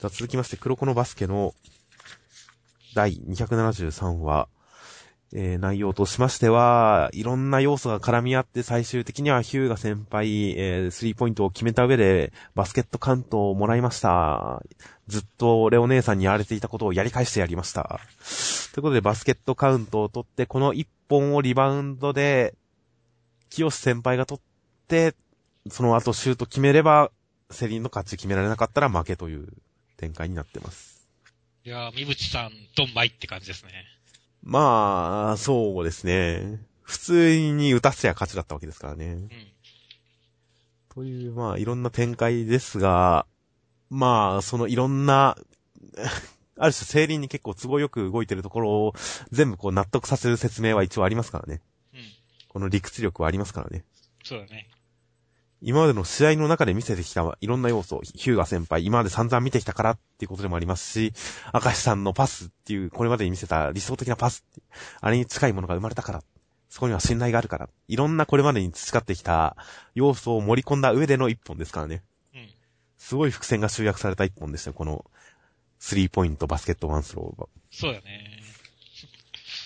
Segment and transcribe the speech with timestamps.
[0.00, 1.54] さあ続きまして、黒子のバスケの
[2.94, 4.46] 第273話、
[5.32, 14.62] えー、内容としましては、いろんな要素が絡み合って最終的にはヒューガ先輩、えー、スリーポイントを決めた上でバスケットカウントをもらいました。
[15.08, 17.98] ずっとレオ姉さんにやられていたことをやり返してやりました。
[18.72, 22.54] ということでバスケットカウントを取って、この1本をリバウンドで、
[23.50, 24.42] 清先輩が取っ
[24.86, 25.16] て、
[25.68, 27.10] その後シュート決めれば、
[27.50, 29.48] セリンの勝ち決められなかったら負けという
[29.98, 31.06] 展開になってます。
[31.64, 33.72] いやー、三淵さん、ドンマイって感じですね。
[34.42, 36.60] まあ、そうですね。
[36.82, 39.06] 普通に打たせや勝ちだったわけですからね。
[39.06, 39.30] うん。
[40.94, 43.26] という、まあ、いろんな展開ですが、
[43.90, 45.36] まあ、そのいろんな、
[46.56, 48.94] ある種、整理に結構都合よく動いてるところを
[49.30, 51.60] 全部こう納得させる説明は一応ありますからね。
[51.92, 52.00] うん。
[52.48, 53.84] この理屈力はありますからね。
[54.24, 54.70] そうだね。
[55.60, 61.12] 今までの試合の中で見せてきたいろんな要素、ヒューガ先輩、今まで散々見てきたからっていうことでもありますし、
[61.52, 64.62] 明石さんのパスっていう、これまでに見せた理想的なパスって、
[65.00, 66.22] あれに近いものが生まれたから、
[66.68, 69.56] そこには信頼があるから、いろんなこれまでに培ってきた
[69.94, 72.04] 要素を盛り込んだ上での一本ですからね。
[72.34, 72.48] うん。
[72.96, 75.04] すごい伏線が集約された一本でしたよ、この、
[75.80, 77.48] スリーポイントバスケットワンスローが。
[77.72, 78.42] そうだね。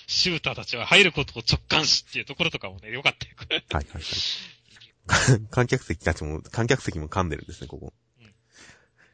[0.07, 3.35] シューターたちは入ることを直感しっていうところとかもね、よかったよ。
[3.41, 4.03] はいはいはい。
[5.51, 7.93] 観客席たちも、観客席も噛んでるんですね、ここ。
[8.21, 8.35] うん、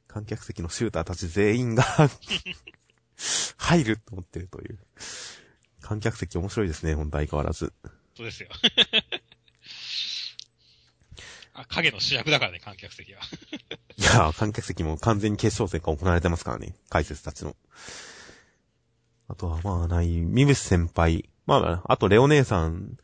[0.07, 1.85] 観客席のシューターたち全員が
[3.57, 4.79] 入ると思ってるという。
[5.81, 7.73] 観客席面白いですね、ほんと相変わらず。
[8.17, 8.51] そうですよ。
[11.55, 13.21] あ、影の主役だからね、観客席は。
[13.97, 17.57] いや観客席も完全に決勝戦が行われてますからね、解説たちの。
[19.29, 21.29] あとはまあない、ミブス先輩。
[21.47, 22.97] まあ、あとレオ姉さん、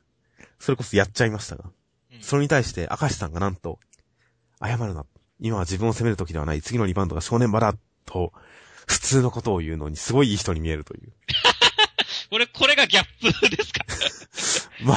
[0.59, 1.71] それこそやっちゃいましたが。
[2.20, 3.79] それに対して、明石さんがなんと、
[4.62, 5.05] 謝るな。
[5.41, 6.62] 今は自分を責める時ではない。
[6.62, 7.75] 次のリバウンドが正念場だ。
[8.06, 8.33] と、
[8.87, 11.12] 普通のことを言うのに、すごいいい人に見えるという。
[12.31, 13.84] これ、これがギャップですか？
[14.84, 14.95] ま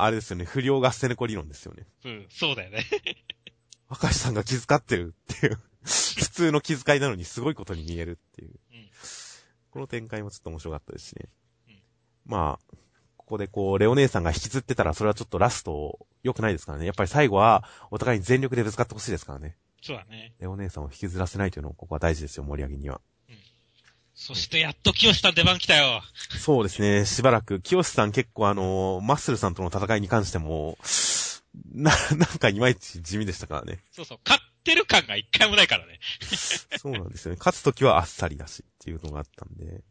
[0.00, 0.44] あ、あれですよね。
[0.44, 1.86] 不良ガステネコ理論ですよね。
[2.04, 2.84] うん、そうだよね。
[4.02, 5.58] 明石さんが気遣ってるっていう。
[5.84, 8.50] 普通の気遣いなのにすごいことに見えるっていう。
[8.72, 8.90] うん、
[9.70, 11.28] この展開もちょっと面白かったですしね。
[11.68, 11.82] うん、
[12.26, 12.76] まあ、
[13.28, 16.86] ここでこう、レオ姉さんが引きずってたら、それはちょっとラスト、良くないですからね。
[16.86, 19.54] やっぱり最後は、お互いに全力でぶつかってほしいですからね。
[19.82, 20.32] そうだね。
[20.40, 23.02] レオ姉さんを引きずらせないというのも、ここは大事ですよ、盛り上げには。
[23.28, 23.36] うん。
[24.14, 26.00] そしてやっと清さん出番来たよ。
[26.38, 30.78] そうですね、しばらく、清さん結構あの、マッスルさんとの戦いに関しても、
[31.74, 33.80] な、なんかいまいち地味でしたからね。
[33.92, 36.00] そうそう、勝ってる感が一回もないからね。
[36.78, 37.36] そうなんですよね。
[37.38, 39.82] 勝つときはあっさりだしっていうのがあったんで、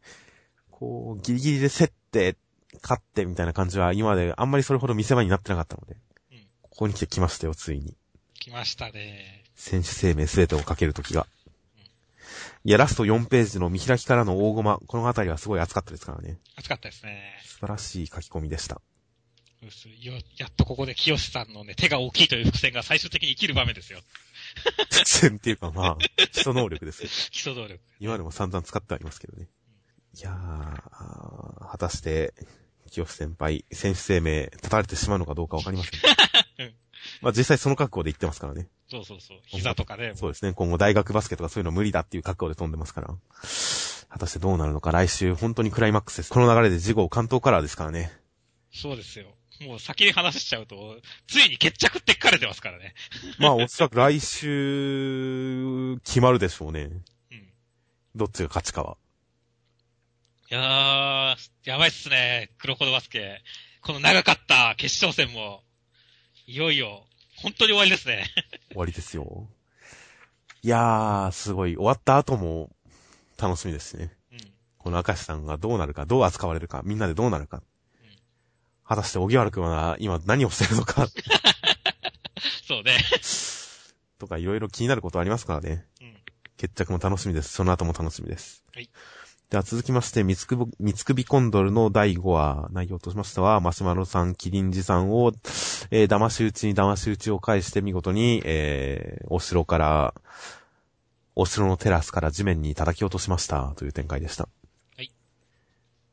[0.72, 2.36] こう、ギリギリで競って
[2.82, 5.96] 勝ってみたいな感じは今まであんまりそれほど見せ場になってなかったので、
[6.32, 7.96] うん、ここに来て来ましたよ、ついに。
[8.38, 9.44] 来ましたね。
[9.54, 11.26] 選手生命すべてをかけるときが。
[11.76, 11.82] うん、
[12.68, 16.38] いや、ラスト4ページの見開きからの大駒、このあたりはすごい熱かったですからね。
[16.56, 17.40] 熱かったですね。
[17.44, 18.80] 素晴らしい書き込みでした。
[20.38, 23.98] やっとここで清さんのね、手が大きいという伏線が最終的に生きる場面ですよ。
[24.90, 25.98] 伏線っていうかまあ、
[26.30, 27.08] 基礎能力ですよ。
[27.32, 27.80] 基礎能力。
[27.98, 29.48] 今でも散々使ってありますけどね。
[30.14, 32.34] いやー、果たして、
[32.90, 36.00] 清先輩、選手生命、立たれてしまうのかどうかわかりません。
[36.66, 36.74] うん、
[37.20, 38.68] まあ実際その覚悟で言ってますからね。
[38.90, 39.38] そうそうそう。
[39.44, 40.12] 膝とかね。
[40.14, 40.54] そうですね。
[40.54, 43.08] 今後大学バスケとかそういうの無理だっていう覚悟で飛んでますから。
[44.08, 46.30] 果たしてどうなるのか来週本当にクライマックスです。
[46.32, 48.10] この流れで事後関東カラーですからね。
[48.72, 49.26] そうですよ。
[49.60, 50.96] もう先に話しちゃうと、
[51.26, 52.94] ついに決着って書かれてますからね。
[53.38, 56.90] まあおそらく来週、決まるでしょうね。
[57.30, 57.48] うん。
[58.14, 58.96] どっちが勝ちかは。
[60.50, 61.36] いやー、
[61.68, 62.48] やばいっすね。
[62.56, 63.42] 黒子のバスケ。
[63.82, 65.62] この長かった決勝戦も、
[66.46, 67.04] いよいよ、
[67.36, 68.24] 本当に終わりですね。
[68.72, 69.46] 終わりですよ。
[70.62, 71.76] いやー、すごい。
[71.76, 72.70] 終わった後も、
[73.36, 74.16] 楽しみですね。
[74.32, 74.38] うん。
[74.78, 77.62] この明石さんがどうなるか、どう扱われるか、みんなでどうなるか。
[78.02, 78.16] うん。
[78.86, 81.08] 果たして、小木原くんは今何をしてるのか。
[82.66, 82.96] そうね。
[84.18, 85.84] とか、いろいろ気になることありますからね。
[86.00, 86.16] うん。
[86.56, 87.52] 決着も楽しみです。
[87.52, 88.64] その後も楽しみです。
[88.72, 88.88] はい。
[89.50, 95.32] では続きまして、三つく三つ首コンドルの第5話、内容としましては、マシュマロさん、キリンジさんを、
[95.90, 100.14] えー、騙し討ちに騙し討ちを返して見事に、えー、お城から、
[101.34, 104.50] お城のテラスから地面に叩き落としましたという展開でした。
[104.96, 105.10] はい。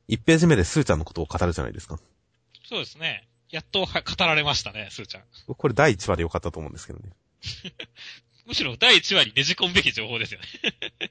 [0.07, 1.99] 1ページ目でスーちゃんのことを語るじゃないですか。
[2.69, 3.27] そうですね。
[3.49, 3.89] やっと語
[4.19, 5.23] られましたね、スーちゃん。
[5.53, 7.09] これ第1話でよかったと思うんですけどね。
[8.45, 10.45] むしろ第1話にねじ込むべき情報ですよね。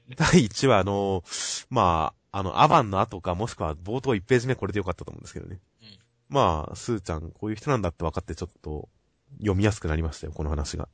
[0.15, 1.23] 第1話の、
[1.69, 5.59] まあ、あの、アバンの後か、もしくは冒頭1ページ目これでよかったと思うんですけどね。
[5.81, 5.99] うん、
[6.29, 8.89] まあ、スーちゃん、こういう人なんだって分かってちょっと、
[9.39, 10.87] 読みやすくなりましたよ、この話が。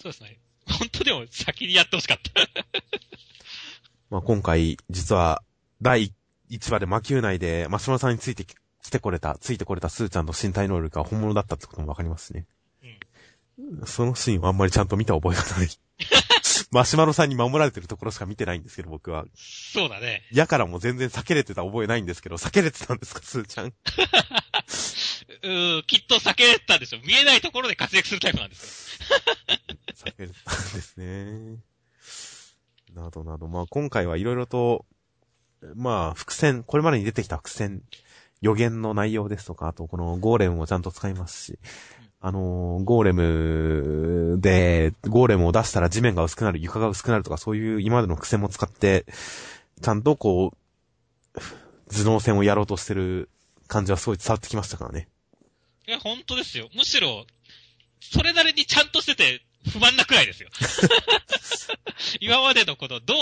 [0.00, 0.40] そうですね。
[0.66, 2.32] 本当でも先にやってほしかった。
[4.10, 5.42] まあ、今回、実は、
[5.80, 6.12] 第
[6.50, 12.46] 1話で魔球内で、マシュマロさんについてき来てこれた、ついてこれたスーちゃんの身体能力が本物だったってこともわかりますしね。
[13.86, 15.68] そのシーンはあんまりちゃんと見た覚えがない。
[16.70, 19.26] マシュマロさんに守られてるところしか見てないんですけど、僕は。
[19.34, 20.26] そうだね。
[20.32, 23.66] やからも全然避けれてた覚えないんですけど、避けれてたんですか、スーちゃん。
[25.42, 27.00] うーきっと避けれたんでしょ。
[27.00, 29.06] 見えないところで活躍するタイプなんですよ。
[30.06, 31.58] 避けれてたんですね。
[32.94, 34.86] などなど、まあ今回はいろいろと、
[35.74, 37.82] まあ伏線、これまでに出てきた伏線、
[38.40, 41.58] 予言の内容ですとか、あとこのゴーレムもちゃんと使いますし、
[42.24, 49.04] あのーゴーレムで、ゴーレムを出したら地面が薄くなる、床が薄くなるとか、そういう今までの伏線も使って、
[49.82, 51.40] ちゃんとこう、
[51.92, 53.28] 頭脳戦をやろうとしてる
[53.66, 55.08] 感じはすごい伝わってきましたからね。
[55.88, 56.68] いや、本当ですよ。
[56.76, 57.26] むしろ、
[58.00, 59.42] それなりにちゃんとしてて
[59.72, 60.48] 不満なくらいですよ。
[62.20, 63.18] 今までのこの、どう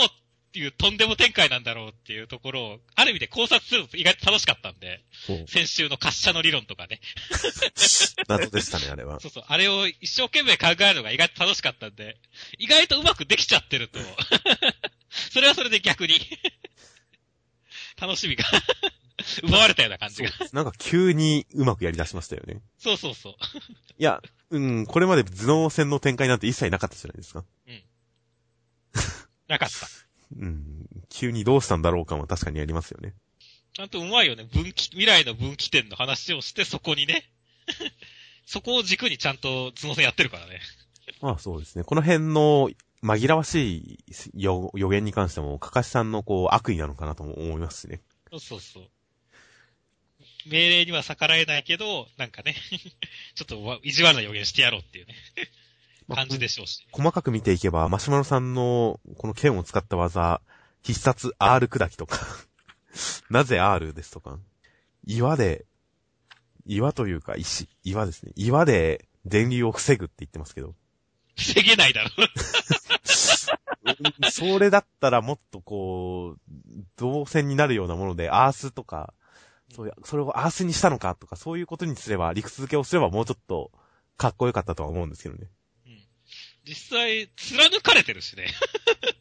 [0.51, 5.01] っていうとんでも展開なんだろうっていうところを、ある意味で考察するの意外と楽しかったんで。
[5.47, 6.99] 先週の滑車の理論とかね。
[8.27, 9.21] 謎でしたね、あれは。
[9.23, 12.17] そうそう、あれを一生懸命考えるのが意外と楽しかったんで、
[12.57, 13.99] 意外とうまくできちゃってると、
[15.31, 16.19] それはそれで逆に、
[17.95, 18.43] 楽しみが
[19.43, 20.31] 奪われたような感じが。
[20.51, 22.61] なんか急にうまくやり出しましたよね。
[22.77, 23.33] そうそうそう。
[23.97, 27.45] いや、うん、これまで頭脳戦の展開なんて一切なかったじゃないですか。
[29.47, 29.87] なかった。
[30.39, 33.13] うん、急にどうしたんだろうかも確かにやりますよね。
[33.73, 34.43] ちゃんとうまいよね。
[34.43, 37.29] 分岐、未来の分岐点の話をして、そこにね。
[38.45, 40.59] そこを軸にちゃんと頭脳戦やってるからね。
[41.21, 41.83] まあそうですね。
[41.83, 42.69] この辺の
[43.03, 48.01] 紛らわしい予予言に関しても、かかしさんのこう悪意なのかなとも思いますしね。
[48.31, 48.89] そうそうそう。
[50.47, 52.55] 命令には逆らえないけど、なんかね、
[53.35, 55.47] ちょっとわ意地悪な予言してやろうっていうね、まあ
[56.15, 56.87] 感じでしょうし。
[56.91, 60.41] 細かく見ていけば、マシュマロさんのこの剣を使った技、
[60.83, 62.19] 必殺 R 砕きとか、
[63.29, 64.39] なぜ R ですとか、
[65.05, 65.65] 岩で、
[66.65, 68.31] 岩というか石、岩ですね。
[68.35, 70.75] 岩で電流を防ぐって言ってますけど、
[71.35, 72.09] 防げないだろ
[74.31, 76.39] それだったらもっとこう、
[76.97, 79.13] 動線になるようなもので、アースとか、
[79.73, 83.71] そうそれをアースにしたのかとか、そういうことにすれば、理屈付けをすればもうちょっと、
[84.17, 85.47] かっこよかったとは思うんですけどね。
[86.63, 88.47] 実際、貫かれてるしね。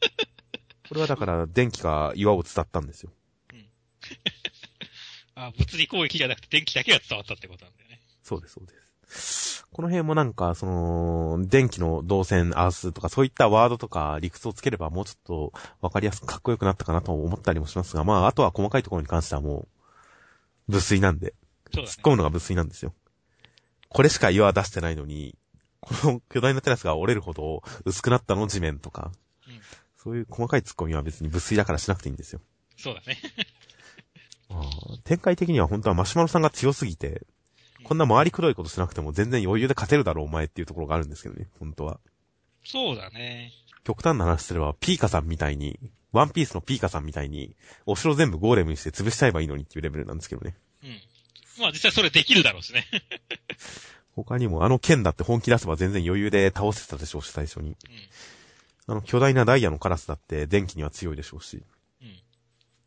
[0.88, 3.12] これはだから、電気が岩を伝ったんですよ。
[5.34, 8.00] あ物理攻撃じゃなくて電気だけが伝わったってことなんだよね。
[8.22, 8.75] そうです、そうで
[9.08, 9.66] す。
[9.72, 19.69] この辺もなんか、その、電気の動線、アースとか、そういったワードとか理屈をつければもうちょっとわかりやすくかっこよくなったかなと思ったりもしますが、まあ、あとは細かいところに関してはも
[20.69, 21.34] う、物水なんで、
[21.72, 22.10] そうだね突っ込。
[22.10, 22.92] むのが物水なんですよ。
[23.88, 25.37] これしか岩は出してないのに、
[25.81, 29.12] この巨大なテラスが折れるほど薄くなったの地面とか、
[29.49, 29.61] うん
[30.03, 32.41] そういう細かい突っ込みは別に物水だからしなくていいんですよ。
[32.79, 33.19] そうだね。
[35.05, 37.27] 展開的には本当はマシュマロさんが強すぎて、
[37.85, 42.00] こんな回りくどいことしなくても全然余裕で勝てるだろうお前っていうところがあるんですけどね、本当は。
[42.65, 43.53] そうだね。
[43.85, 45.79] 極端な話すれば、ピーカさんみたいに、
[46.12, 47.55] ワンピースのピーカさんみたいに、
[47.85, 50.56] お城全部ゴーレムにして潰しちゃえばいいのにっていうレベルなんですけどね。
[50.83, 51.00] うん。
[51.61, 52.87] まあ実際それできるだろうしね。
[54.15, 57.77] 他にもあの剣だって本気出せば全然余裕で倒せてたでしょうし、最初に。
[58.87, 61.62] あの巨大なダイヤのカラスだって電気には強いでしょうし。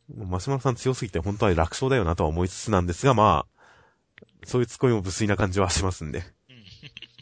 [0.09, 0.29] うん。
[0.29, 6.23] マシュマロさん強すぎて本当は楽勝だよなとは思いつつなんですが、まあ、そういうツッコミも無粋な感じはしますんで。
[6.49, 6.55] うん。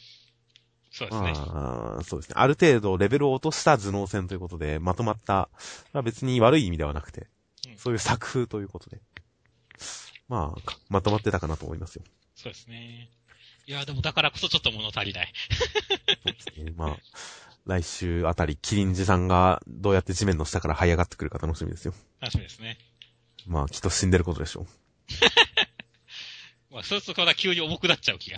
[0.92, 1.34] そうですね。
[1.34, 2.36] まあ、そうですね。
[2.38, 5.50] ある程度レベルを落とした頭脳戦ということで、まとまった、
[5.94, 9.00] まあ別に悪い意味ではなくて、うんそういう作風ということで。
[10.28, 12.04] まあ、かまとまってたかなと思いますよ。
[12.36, 13.12] そうですね。
[13.68, 15.34] いや、でもだからこそちょっと物足りない。
[16.24, 16.74] そうですね。
[16.76, 16.98] まあ、
[17.66, 21.94] 来週あたり、キリンジさんがどうやって地面の下から這い上がってくるか楽しみですよ。
[22.20, 22.78] 楽しみですね。
[23.46, 24.66] まあ、きっと死んでることでしょう。
[26.74, 28.38] まあ、そうするとまた急に重くなっちゃう気が。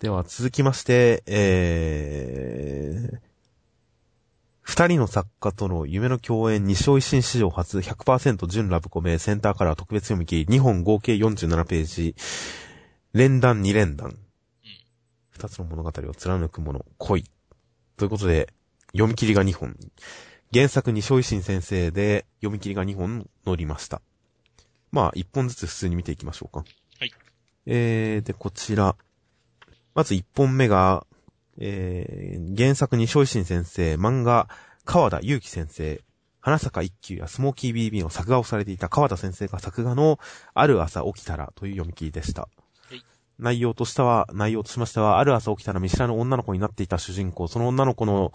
[0.00, 3.18] では続きまして、えー、
[4.62, 12.16] 二人の作家との夢の共演、西尾維新史上初100%純ラブコメセンターカラー特別読み切り、2本合計47ページ、
[13.14, 14.16] 連弾2連弾。
[15.28, 17.24] 二つの物語を貫くもの、恋。
[17.98, 18.48] ということで、
[18.92, 19.76] 読み切りが2本。
[20.52, 24.00] 原作西尾維新先生で、読み切りが2本載りました。
[24.92, 26.64] まあ、1本ずつ普通に見ていきましょうか。
[26.98, 27.12] はい。
[27.66, 28.96] えー、で、こちら。
[29.94, 31.06] まず1本目が、
[31.58, 34.48] えー、原作西尾維新先生、漫画、
[34.86, 36.00] 川田祐希先生、
[36.40, 40.18] 花坂一休やスモーキー BB の作画をされていた川田先生が作画の、
[40.54, 42.48] ある朝起きたらという読み切りでした。
[43.42, 48.32] 内容としては、内容としましては、ある朝起きたら見知らぬ女の子になっていた主人公、その女の子の、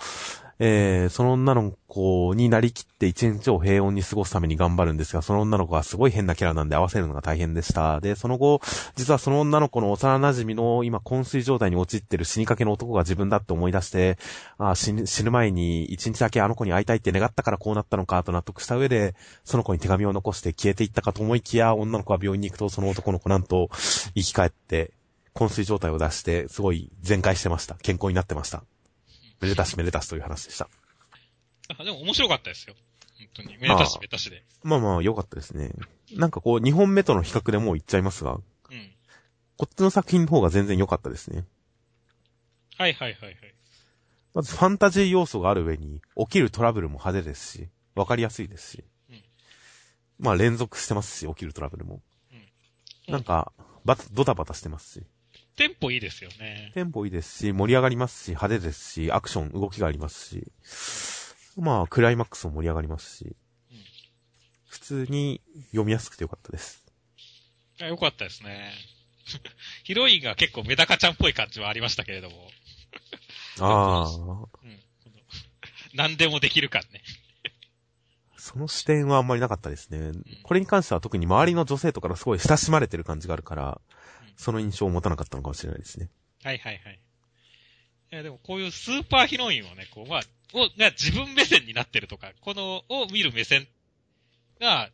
[0.59, 8.01] えー、その女の子になりきって一日を平穏に過ごすために頑張るんですが、その女の子はすごい変なキャラなんで合わせるのが大変でした。
[8.01, 8.59] で、その後、
[8.95, 14.17] 実はその女の子の幼馴染の今昏睡状態に陥ってる死にかけの男が自分だって思い出して、
[14.57, 19.13] あ死ぬ前に一日だけあの子に会いたいって願ったからこうなったのかと納得した上で、
[19.45, 23.69] その子に手紙を残して消えていったかと思いきや、女の子は病院に行くとその男の子なんと
[24.15, 24.91] 生き返って、
[25.37, 27.75] 昏睡状態を出して、すごい全開してました。
[27.75, 28.63] 健康になってました。
[29.39, 30.67] めでたしめでたしという話でした。
[31.77, 32.75] あでも面白かったですよ。
[33.17, 33.57] 本当に。
[33.57, 34.43] めでたしめでたしで。
[34.63, 35.71] まあまあ、良かったですね。
[36.13, 38.41] なんかこう、2本目との比較でもう言っちゃいますが、うん。
[39.57, 41.45] こっちの作品の方が全然良かったですね。
[42.77, 43.35] はいはいはいはい。
[44.33, 48.83] まずファンタジー要素がある上に、起きるトラブルも派手ですし、わかりやすいですし。
[49.09, 49.23] うん
[50.19, 52.01] まあ連続してますし、起きるトラブルも。
[52.31, 53.53] うんなんか、
[53.85, 55.05] バタ、ドタバタしてますし。
[55.57, 56.71] テンポいいですよね。
[56.73, 60.51] テンポいいですし、盛り上がりますし、派手ですし、アクション、動きがありますし。
[61.57, 63.35] まあ、クライマックスも盛り上がりますし
[63.71, 63.77] うん。
[64.67, 66.85] 普通に読みやすくてよかったです。
[67.79, 68.71] よかったですね。
[69.83, 72.49] ヒロインが結構メダカちゃんっぽい感じはありましたけれども。
[73.59, 74.07] ああ。
[74.63, 74.79] うん。
[75.95, 77.01] 何でもできる感ね。
[78.37, 80.11] その視点はあんまりなかったですね。
[80.43, 83.81] これに関しては特に周りの女性とかからすごい親しまれてる感じがあるから
[84.16, 86.09] うん、その印象を持たなかったのかもしれないですね。
[86.43, 86.99] はいはいはい。
[88.13, 90.21] いやでもこういうスーパーヒロインをね、こう、まあ、
[90.53, 93.67] を、が自分目線になってるとか、この、を見る目線
[94.61, 94.89] が、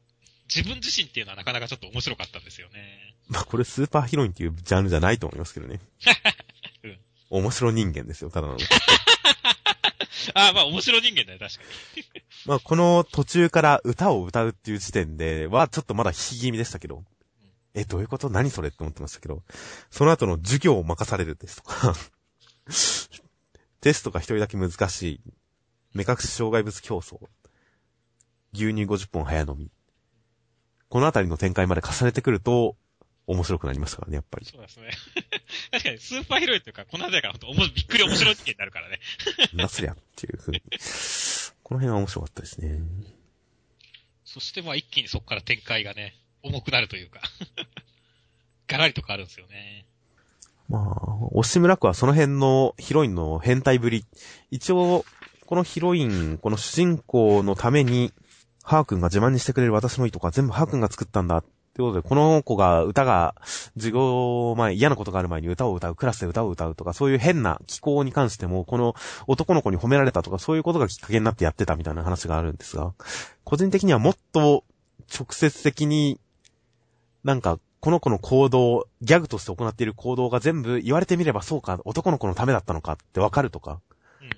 [0.54, 3.16] 自分自身っていうのはなかなかちょっと面白かったんですよね。
[3.28, 5.80] まあこれスーパーヒロインっていうジャンルじゃないと思いますけどね。
[6.84, 6.98] うん
[7.30, 8.58] 面白人間ですよ、ただの。
[10.36, 11.62] あ あ、まあ面白人間だよ、確か
[11.96, 12.04] に。
[12.46, 17.04] まあこの途中から歌を歌うっていう時点ではちょっとまだ引き気味でしたけど。
[17.76, 18.30] え、どういうこと？
[18.30, 19.44] 何それって思ってましたけど。
[19.90, 21.96] その後の授業を任されるですとか。
[23.82, 25.22] テストが一人だけ難しい。
[25.94, 27.20] 目隠し障害物競争。
[28.54, 29.72] 牛乳50本早飲み。
[30.90, 32.78] このあたりの展開まで重ねてくると、
[33.26, 34.46] 面白くなりましたからね、やっぱり。
[34.46, 34.92] そうですね。
[35.72, 39.00] 確かに、スーパーヒロインというか、この辺りから本当おもびっくり面白い人間になるからね。
[39.54, 40.62] なすりゃっていう風に。
[41.64, 42.80] この辺は面白かったですね。
[44.26, 47.22] そしてまあ一気にそこから展開がね、重くなるというか。
[48.68, 49.86] ガラリと変わるんですよね。
[50.70, 54.06] まあ、押し村区はその辺のヒロインの変態ぶり。
[54.52, 55.06] 一応、
[55.46, 58.12] このヒロイン、この主人公のために、
[58.64, 61.38] ハー君が自慢にしてくれる私のいいとこは全部ハー君が作ったんだ。
[61.38, 61.44] っ
[61.76, 63.34] てことで、この子が歌が、
[63.76, 68.96] 授業前、嫌なことがある前に歌を歌う、クラスで歌を歌うとか、そういう変な気候に関しても、この
[69.26, 72.94] 男の子に褒められたとか、そういうことがきっかけになってやってたみたいな話があるんですが、
[73.44, 74.64] 個人的にはもっと
[75.12, 76.20] 直接的に、
[77.24, 83.82] なんか、この子の行動、ギャグとして行っている行動が全部言われてみればそうか、男の子のためだったのかってわかるとか、
[84.22, 84.30] うん。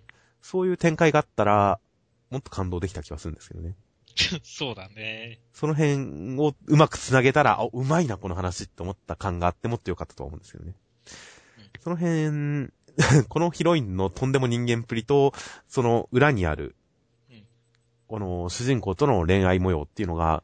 [0.42, 1.80] そういう展開があったら、
[2.30, 3.76] もっと感動できた気はするんですけどね。
[4.44, 5.40] そうだね。
[5.54, 10.74] その辺をうまく繋げたら、あ、うまいな、この話って思った感があってもっと良かったとは思うんですけどね。
[11.82, 12.72] その辺、
[13.30, 15.34] このヒロインのとんでも人間っぷりと、
[15.68, 16.76] その裏にある
[17.30, 17.44] うん、
[18.08, 20.44] この主人公との恋愛模様っていうのが、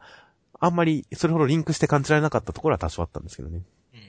[0.62, 3.64] あんまりそれほどリンクして感じられなかったところは多少あったんですけどね。
[3.94, 4.02] うん。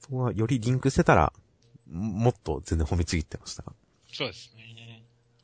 [0.00, 1.32] そこがよりリンクしてたら、
[1.88, 3.72] もっと全然褒めちぎってましたが。
[4.12, 4.66] そうですね。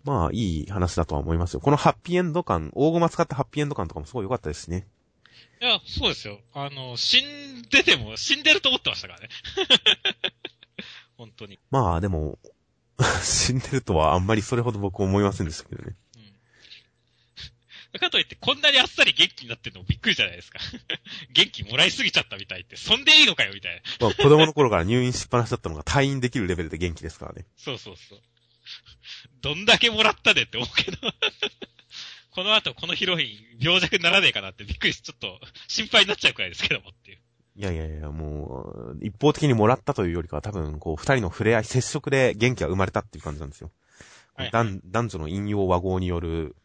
[0.04, 1.60] まあ、いい話だとは思いますよ。
[1.60, 4.88] このハッピーエンド感、大駒使ったハッピーエンド感とかもすごい良かったですしね。
[5.60, 6.40] いや、そうですよ。
[6.52, 9.28] あの、死んでても、死んでると思ってましたからね。
[11.16, 11.60] 本当に。
[11.70, 12.40] まあ、でも、
[13.22, 15.94] 死んでるとはあんまりそれほど僕思いませんでしたけどね。
[17.92, 18.00] うん。
[18.00, 20.58] かといって、こんなにあっさり元気になってるのもびっくりじゃないですか。
[21.32, 23.82] 元気もらいすぎちゃったみたいって、そんでいいのかよ、みたいな。
[24.00, 27.46] まあ、子供の頃から入院しっぱなしだったのが退院できるレベルで元気ですからね。
[27.56, 28.20] そうそうそう。
[29.40, 30.98] どんだけもらったでって思うけど。
[32.30, 37.18] この後、このヒロイン、病弱にならねえかなってびっくりし、ちょっと心配になっちゃうくらいですけどもっていう。
[37.54, 43.70] いやいやいや、もう、一方的にもらったというよりかは多分、こう、二人の触れ合い、接触で元気が生まれたっていう感じなんですよ。
[44.34, 46.56] はい男男女の引用和合による、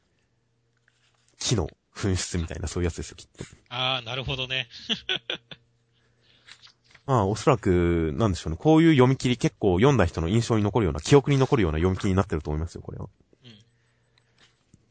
[1.48, 3.46] 木の紛失みたいなそういうやつですよ、きっと。
[3.70, 4.68] ああ、なるほどね。
[7.06, 8.58] まあ、おそらく、なんでしょうね。
[8.58, 13.08] こういう読み切り結構読んだ人の印象に残るような、記憶に残るような読み切りになってると思いますよ、これは。
[13.46, 13.58] うん。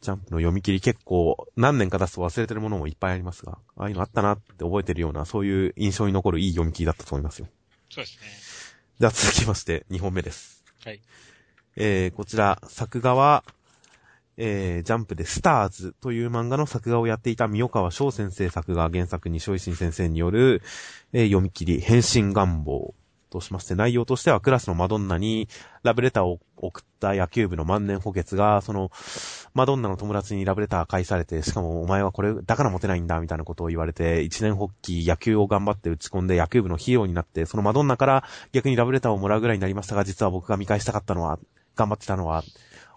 [0.00, 7.48] ジャンプの読み切り結構、何年か出すと忘れてるものもいっぱいありますが、ああいうのあったなって覚えてるような、そういう印象に残るいい読み切りだったと思いますよ。
[7.90, 8.26] そうですね。
[8.98, 10.64] じゃあ続きまして、2本目です。
[10.86, 11.02] はい。
[11.76, 13.44] えー、こちら、作画は、
[14.36, 20.62] えー、ジャンプでスターズという漫画の作画をやっていた三川翔先生作画原作に小石先生による、
[21.12, 22.94] えー、読み切り、変身願望
[23.30, 25.48] としまして、内容としてはクラスのマドンナに
[25.82, 28.90] ラブレターを送った野球部の万年補欠が、その、
[29.54, 41.38] マドンナの友達にラブレター返されて、しかもお前はこれだからモテないんだ、みたいなことを言われて、一年発起野球を頑張って打ち込んで野球部のヒーローになって、そのマドンナから逆にラブレターをもらうぐらいになりましたが、実は僕が見返したかったのは、
[41.74, 42.42] 頑張ってたのは、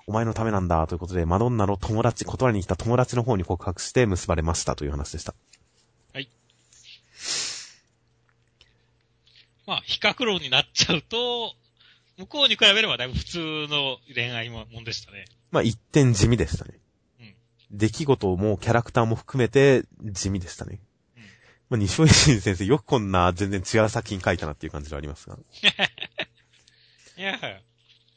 [0.09, 5.35] お前のためなんだ、ということで、マドンナの友達、断りに来た友達の方に告白して結ばれましたという話でした。
[9.67, 11.53] まあ、比較論になっちゃうと、
[12.17, 13.37] 向こうに比べればだいぶ普通
[13.69, 15.25] の恋愛もんでしたね。
[15.51, 16.79] まあ、一点地味でしたね。
[17.19, 17.35] うん。
[17.69, 20.79] 出来事もキャラクターも含めて地味でしたね。
[21.17, 21.23] うん。
[21.69, 25.37] まあ、西尾維新先生よくこんな全然違う作品書いたなっていう感じはありますが。
[27.15, 27.61] いや、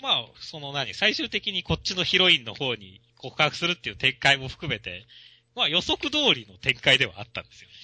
[0.02, 5.06] まあ、その何、最終的にこっちのヒロインの方に告白するっていう展開も含めて、
[5.54, 7.74] まあ予測通りの展開ではあったんですよね。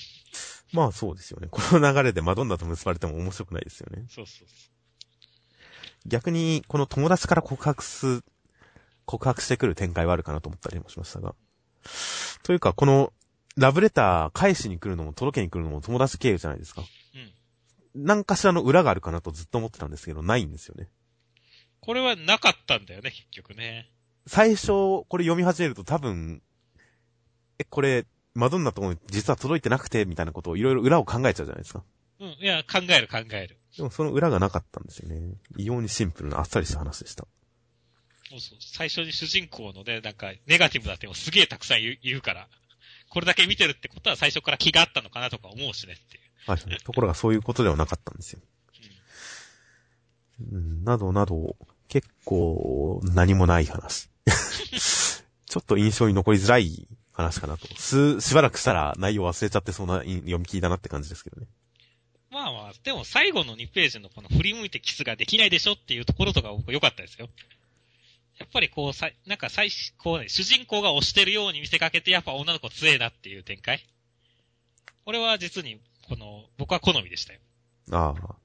[0.72, 1.46] まあそうですよね。
[1.50, 4.04] この流れでマドンナと結ばれても面白くないですよね。
[4.10, 6.08] そうそうそう。
[6.08, 8.22] 逆に、この友達から告白す、
[9.04, 11.34] 告白してくる展開はあるかなと思ったりもしましたが。
[12.42, 13.12] というか、この、
[13.56, 16.82] ラブレター返しに来るのも届けに来るのも友達経由じゃないですか。
[17.94, 18.04] うん。
[18.04, 20.88] 何かしらの裏があるかなとずっと思ってたんですけど、ないんですよね。
[21.80, 23.90] これはなかったんだよね、結局ね。
[24.26, 26.42] 最初、これ読み始めると多分、
[27.58, 31.82] え、これ、マドンナとも実は届いてなくて、みたいなことをいろいろ裏を考えちゃうじゃないですか。
[32.20, 33.58] うん、いや、考える考える。
[33.76, 35.34] でもその裏がなかったんですよね。
[35.56, 37.26] 異様にシンプルなあっさりした話でした。
[38.28, 38.58] そうそう。
[38.60, 42.48] 最初に主人公のね、なんか、ネガティブだってもすげえたくさん言う言うから、
[43.08, 46.22] これだけ見てるってことは最初から気があったのかなとか思うしねっていう。
[46.46, 46.82] はい。
[46.84, 48.40] ところがそういうことではなかったんですよ。
[50.40, 51.56] うん、などなど、
[51.88, 54.08] 結構何もない話。
[55.46, 57.66] ちょっと印象に残りづらい話かなと。
[57.76, 61.46] す、しばらくしたら内容忘れちゃってそうな読み切りだなって感じですけどね。
[62.30, 67.28] まあまあ、でも最後の2ページのこの振り向いてキスができないでしょっていうところとか僕良かったですよ。
[68.38, 73.84] やっぱりこう、さ、なんか最、こうね、主人公が押してるように見せかけてやっぱ女の子強えなっていう展開
[75.04, 77.40] これは実に、この、僕は好みでしたよ。
[77.90, 78.36] ああ。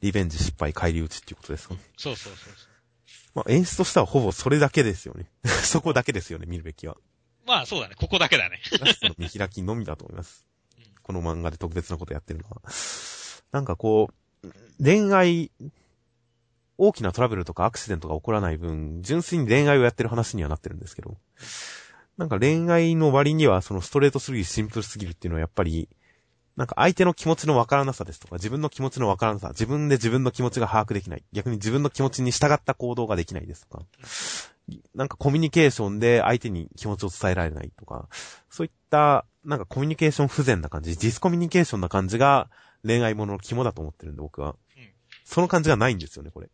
[0.00, 1.80] リベンジ失敗返り討ちっていうことですかね。
[1.96, 2.52] そうそうそう。
[3.34, 5.26] まあ演出としてはほぼそれだけですよね。
[5.44, 6.96] そこだけですよね、見るべきは。
[7.46, 7.94] まあそうだね。
[7.96, 8.60] ここだけだね。
[8.80, 10.46] ラストの見開きのみだと思います。
[10.78, 12.62] うん、この漫画で特別なことやってるのは。
[13.52, 14.20] なんかこう、
[14.82, 15.50] 恋愛、
[16.78, 21.18] 大きなトラブルとかアクシデントが起こらない分、純粋に恋愛をやってる話にはなってるんですけど、
[22.16, 25.88] なんか恋愛の割にはそのストレートすぎるシンプルすぎるっていうのはやっぱり、
[26.56, 31.24] なんか相手の気持ちのわからなさですとか、自分の気持ちのわからなさ、自分で自分の気持ちが把握できない。
[31.32, 33.84] 逆に自分の気持ちに従った行動ができないですとか、
[34.94, 38.08] なんかコミュニケーションで相手に気持ちを伝えられないとか、
[38.50, 42.50] そういった、なんかコミュニケーション不全な感じ、ディスコミュニケーションな感じが
[42.84, 44.56] 恋愛ものの肝だと思ってるんで、僕は。
[44.76, 44.90] うん、
[45.24, 46.48] その感じがないんですよね、これ。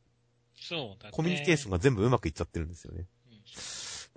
[0.55, 1.13] そうだね。
[1.13, 3.07] コミュニケーションが全部うまくいっちゃってるんですよね。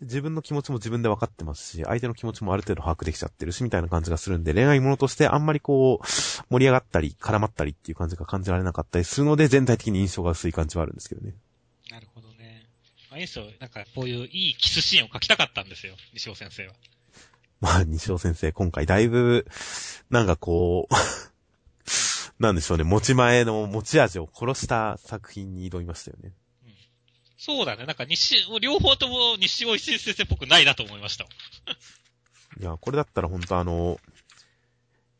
[0.01, 6.07] 自分の気持ちも自分で分かってますし、相手の気持ちもある程度把握できちゃってるし、みたいな感じがするんで、恋愛ものとしてあんまりこう、
[6.49, 11.33] 盛り上がったり、絡まったりっていう感じが感じられなかったりするので、全体的に印象が薄い感じはあるんですけどね。
[11.91, 12.67] なるほどね。
[13.09, 13.45] まあ、いいですよ。
[13.59, 16.73] なんかこういういいキスシーンを書きたかったんですよ、西尾先生は。
[17.59, 19.45] まあ、西尾先生、今回だいぶ、
[20.09, 20.93] なんかこう
[22.39, 26.31] なんでしょうね、持ち前の持ち味を殺した作品に挑みましたよね。
[27.39, 27.85] そうだね。
[27.85, 31.23] なんか西、両方とも西尾石先生っぽくないなと思いました。
[32.59, 33.97] いや、これだったら本当あの、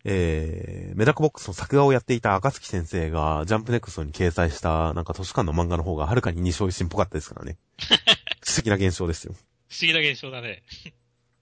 [0.03, 7.57] えー、メダコボックスの作画をやっていた赤月先生がジャンプネクストに掲載したなんか図書館の漫画の方がはるかに西尾石っぽかったですからね。
[8.45, 9.33] 不思議な現象ですよ。
[9.69, 10.63] 不思議な現象だね。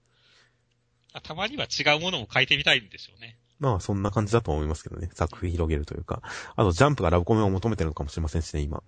[1.24, 3.36] たまには違うものも書いてみたいんでしょうね。
[3.58, 5.10] まあ、そんな感じだと思いますけどね。
[5.14, 6.22] 作品広げるというか。
[6.54, 8.84] あと、ジャンプがラブコメを求めてるのかもしれませんしね、今。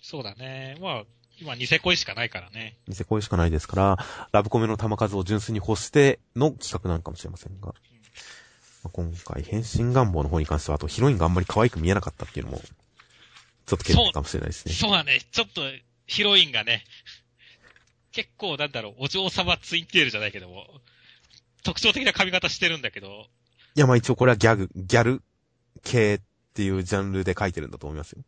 [0.00, 0.76] そうだね。
[0.80, 1.04] まあ、
[1.40, 2.76] 今、ニセ恋しかないからね。
[2.86, 3.98] ニセ恋しかないですから、
[4.32, 7.68] ラブコメの玉数を純粋に欲しての企画なのかもしれませんが。
[7.68, 7.94] うん
[8.84, 14.74] まあ、今回、変身願望の方に関しては、あとヒロインがあんまり可愛く見えなかったっていうのも、ちょっと懸念かもしれないですね。
[14.74, 15.20] そうだね。
[15.32, 15.62] ちょっと、
[16.06, 16.84] ヒロインがね、
[18.12, 20.66] 結構なんだろう、お嬢様ツインテールじゃないけども、
[21.62, 23.26] 特徴的な髪型してるんだけど。
[23.74, 25.22] いや、まあ一応これはギャグ、ギャル
[25.82, 26.20] 系っ
[26.52, 28.22] ていうジャンルで書いてるんだと思いますよ。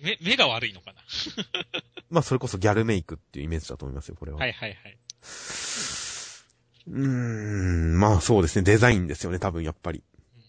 [0.00, 1.00] 目、目が悪いのかな？
[2.10, 4.38] まあ、それこそギャルメイクっていうイメージだと思いますよ、これは。
[4.38, 4.98] はいはいはい。
[6.86, 10.02] うーん、まあそうですね、デザインですよね、多分やっぱり。
[10.16, 10.42] うん、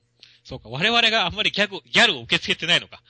[0.44, 3.04] そうか、我々があんまりギャグ、ギャルを受け付けてないのか。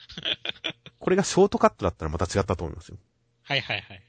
[0.98, 2.98] これがショートカットだったらまた違ったと思いますよ。
[3.42, 4.02] はいはいはい。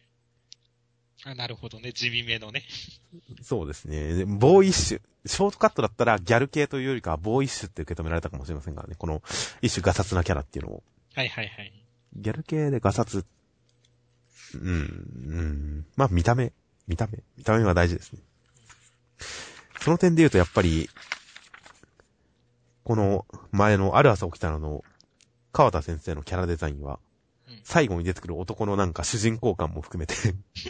[1.23, 1.93] あ、なるほどね。
[1.93, 2.63] 地味めのね。
[3.43, 4.25] そうですね。
[4.25, 5.01] ボーイッシュ。
[5.25, 8.95] ショートカットだったらギャル系というよりかはボーイッシュって受け止められたかもしれませんからね。
[8.97, 9.21] この
[9.61, 10.83] 一種ガサツなキャラっていうのを。
[11.13, 11.73] はいはいはい。
[12.15, 13.25] ギャル系でガサツ。
[14.55, 14.71] うん、う
[15.41, 15.85] ん。
[15.95, 16.53] まあ見た目。
[16.87, 17.19] 見た目。
[17.37, 18.19] 見た目は大事ですね。
[19.81, 20.89] その点で言うとやっぱり、
[22.83, 24.83] この前のある朝起きたのの、
[25.51, 26.99] 川田先生のキャラデザインは
[27.49, 30.15] うん、最後に出てくる男のなんか主人公感も含めて、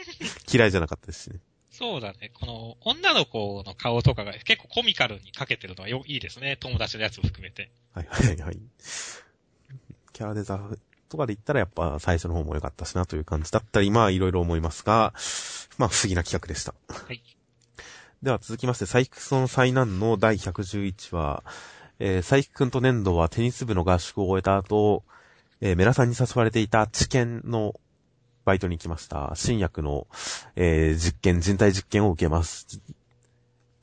[0.52, 1.40] 嫌いじゃなかったですしね。
[1.70, 2.32] そうだね。
[2.34, 6.58] この女の子の顔とかが結構コミカルに描けてるのはよいいですね。
[6.58, 7.72] 友達のやつも含めて。
[7.94, 8.60] はいはいはい。
[10.12, 10.58] キャラデザ
[11.12, 15.14] とかで言ったらやっぱ最初の方も良かったしなという感じだったり、まあいろいろ思いますが、
[15.78, 16.74] まあ不思議な企画でした。
[16.88, 17.22] はい。
[18.24, 21.44] では続きまして、サイクソン災難の第111話、
[22.00, 25.04] えー、サイク君と粘土はテニス部の合宿を終えた後、
[25.60, 27.74] えー、メラさんに誘われていた治験の
[28.46, 29.34] バイトに行きました。
[29.36, 30.08] 新薬の、
[30.56, 32.80] えー、実験、人体実験を受けます。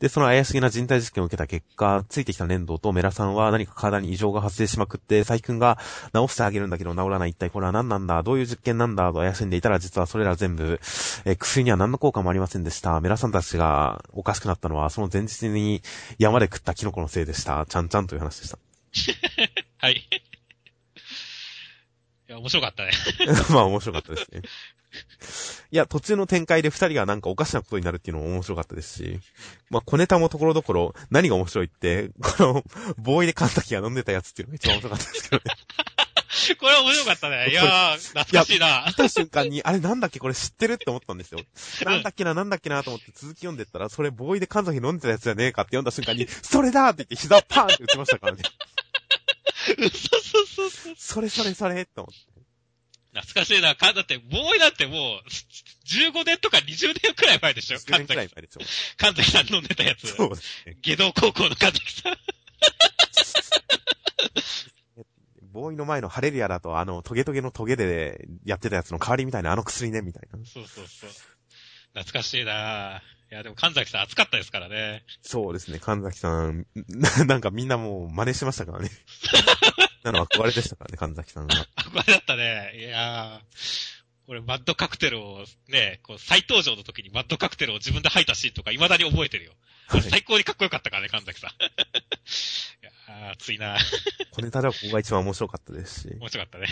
[0.00, 5.78] で、その怪しげな人体実験を受けた結果、ついてきた粘土とメラさんは何か体に異常が発生しまくって、サイ君が
[6.14, 7.30] 治してあげるんだけど治らない。
[7.30, 10.80] 一体これは何なんだどういう実験なんだと怪しんでいたら、実はそれら全部、
[11.24, 13.00] えー薬には何の効果もありませんでした。
[13.00, 15.82] メラさんたちがおかしくなったのは、その前日に
[16.18, 17.66] 山で食ったキノコのせいでした。
[17.66, 18.58] ちゃんちゃんという話でした。
[19.78, 20.27] はい。
[22.28, 22.90] いや、面白かったね。
[23.50, 24.42] まあ面白かったですね。
[25.70, 29.20] いや、途中の展開で二人がなんかおかしなことになるっていうのも面白かったですし、
[29.70, 32.64] まあ小ネタもところどころ何が面白いって、この、
[32.98, 35.42] ボーイで神崎が飲んでたやつっていうのが一番面白かったですけどね。
[36.60, 37.50] これは面白かったね。
[37.50, 38.84] いやー、懐かしいな。
[38.86, 41.40] 見た瞬間に、あれなんだっけこれ知ってるって思ったんですよ。
[41.84, 48.42] なんだっけな、なんだっけなと思って続き読んでったら、それボーイで神崎飲んでたやつじゃねえかって読んだ瞬間に、それだって言って膝パーンって打ちましたからね。
[49.68, 50.17] そう
[50.96, 52.38] それそれそれって思って。
[53.12, 53.74] 懐かしいな。
[53.74, 55.22] かだって、ボーイだってもう、
[55.86, 58.60] 15年とか20年くらい前でしょ？10年神崎、くらい前ですよ。
[58.96, 60.08] 神崎さん飲んでたやつ。
[60.08, 60.76] そうですね。
[60.82, 62.16] 下道高校の神崎さん。
[65.50, 70.38] ボーイの前のハレルヤだと、あの、トゲトゲのトゲでやってたやつの代わりみたいな、あの薬ね、みたいな。
[70.44, 71.10] そうそうそう。
[71.94, 75.04] 懐かしいないや、でも神崎さん熱かったですからね。
[75.22, 78.90] そうですね、神崎さん、な なんかみんなもう真似しましたからね。
[80.12, 81.54] なの憧れでしたからね、神崎さんが。
[81.76, 82.72] 憧れだったね。
[82.76, 83.98] いやー。
[84.26, 89.52] 俺、マッドカクテルを、ね、こう、再登場の時にマッドカクテルを自分で吐いたシーンとか未だに覚えてるよ。
[89.86, 91.50] はい最高にかっこよかったからね、神崎さん。
[91.56, 91.56] い
[92.82, 93.78] やー、熱いな
[94.32, 96.68] 小ネタではここが一番面白かったですし、面白かったね。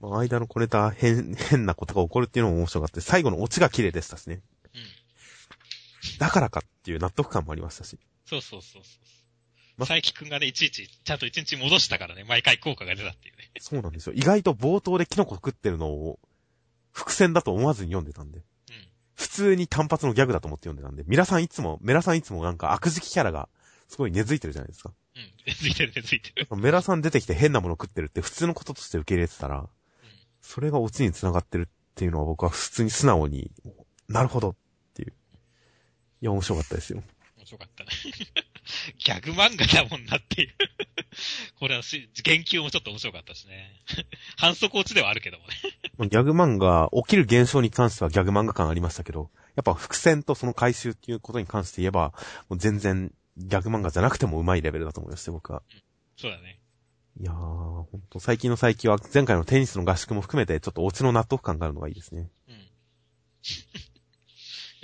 [0.00, 4.42] まあ、間の小ネタ変、変なことが起こるっていうのも面白かった最後のオチが綺麗でしたしね。
[4.74, 6.18] うん。
[6.18, 8.00] だからかっていう納得感もありましたし。
[8.28, 9.15] そうそうそうそう。
[9.76, 13.50] ま佐伯くんがね、いちいち、ちゃんと一日戻したからね、毎回効果が出たっていうね。
[13.60, 14.14] そうなんですよ。
[14.14, 16.18] 意外と冒頭でキノコ食ってるのを、
[16.92, 18.38] 伏線だと思わずに読んでたんで。
[18.38, 18.44] うん。
[19.14, 23.48] 普通に単発のギャグだと思って読んでたんで、ミラさんいつも、メラさんいつもなんか悪事キャラが、
[23.88, 24.92] すごい根付いてるじゃないですか。
[25.14, 25.32] うん。
[25.46, 26.56] 根付いてる根付いてる。
[26.56, 29.68] メラさん出てきて変なもの食ってるって普通のこととして受け入れてたら、
[30.40, 33.50] それがオチに繋がってるっていうのは僕は普通に素直に、
[34.08, 34.54] なるほどっ
[34.94, 35.12] ていう。
[36.22, 37.02] いや、面白かったですよ。
[37.36, 37.90] 面白かったね。
[38.98, 40.54] ギャグ漫画だもんなっていう。
[41.58, 43.82] これはし、言及もちょっと面白かったしね。
[44.36, 45.54] 反則落ちではあるけどもね。
[46.08, 52.12] ギャグ漫画、起きる現象に関してはギャグ漫画感ありましたけど、やっぱ伏線とその回収っていうことに関して言えば、
[52.48, 55.62] もう全然ギャグ漫画じゃなくても上手いレベルだと思いまして、僕は。
[56.16, 56.60] そうだね。
[57.18, 62.28] いやー、ほんと、最近の最近は前回のテニスの合宿も含めて、ちょっとオチの納得感があるのがいいですね。
[62.48, 62.54] うん。
[62.54, 62.58] い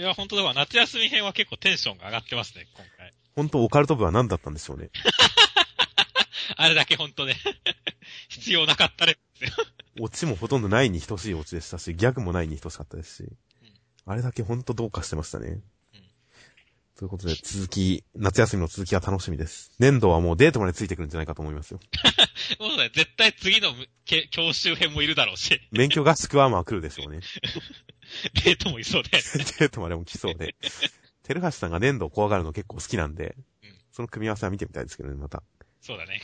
[0.03, 0.55] や、本当だわ。
[0.55, 3.13] 夏休み編は結構テンションが上がってますね、今回。
[3.35, 4.91] ほんと、オカルト部は何だったんでしょうね。
[6.57, 7.37] あれだけ本当ね、
[8.29, 9.17] 必要なかったね。
[10.01, 13.29] オチもほとんどないに等しいオチでしたし、ギャグもないに等しかったですし、
[14.07, 15.61] あれだけほんとどうかしてましたね。
[17.03, 19.73] ということで、続き、夏休みの続きは楽しみです。
[19.81, 21.81] 粘土はもうデートまでついてくるんじゃないかと思いますよ。
[22.61, 22.91] そうだね。
[22.95, 23.73] 絶対次の
[24.05, 27.21] け教習編もいるだろうし、免許合宿はまあ来るでしょうね。
[28.45, 29.11] デートもいそうで。
[29.11, 30.55] デートまでも来そうで。
[31.23, 35.43] テルハシさんが粘土を怖がるの結構好きなんでうん、その組み合わせは見てみたいですけどね、また。
[35.81, 36.21] そうだね。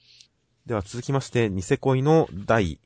[0.66, 2.80] では続きまして、ニセ恋の第、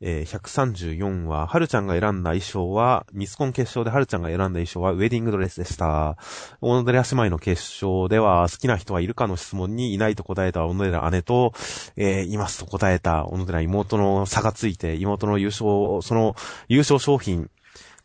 [0.00, 6.18] えー134話、はるちゃんが選んだ衣装は、ミスコン決勝ではるちゃんが選んだ衣装はウェディングドレスでした。
[6.60, 11.52] 小野寺姉妹の決勝では、好きな人はいるかの質問にいないと答えた小野寺姉と、
[11.96, 16.34] えーいますと答えた小野寺妹の差がついて、妹の優勝、その
[16.68, 17.50] 優勝商品、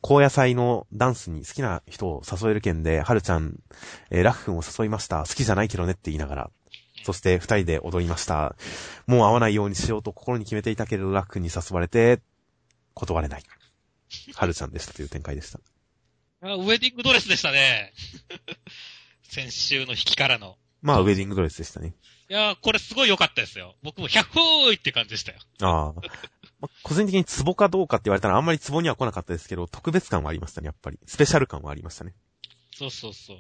[0.02, 3.60] 高野菜のダンスに好きな人を誘える件で、はるちゃん、
[4.10, 5.26] えーラフ君を誘いました。
[5.28, 6.52] 好きじゃないけどねって言いながら。
[7.04, 8.56] そして二人で踊りました。
[9.08, 12.22] もう会わないようにしようと心に決めていたけれど、ラックに誘われて、
[12.94, 13.44] 断れない。
[14.36, 15.60] はるちゃんでしたという展開でした。
[16.42, 17.94] あウェディングドレスでしたね。
[19.24, 20.58] 先週の引きからの。
[20.82, 21.94] まあ、ウェディングドレスでしたね。
[22.30, 23.76] いやー、これすごい良かったですよ。
[23.84, 25.40] 僕も100ほーいって感じでしたよ。
[25.62, 26.02] ああ。
[26.60, 31.00] まあ、個人的にツボかどうかって言われたらあんまりツボには来なかったですけど、特別感はありましたね、やっぱり。
[31.06, 32.14] スペシャル感はありましたね。
[32.76, 33.38] そうそうそう。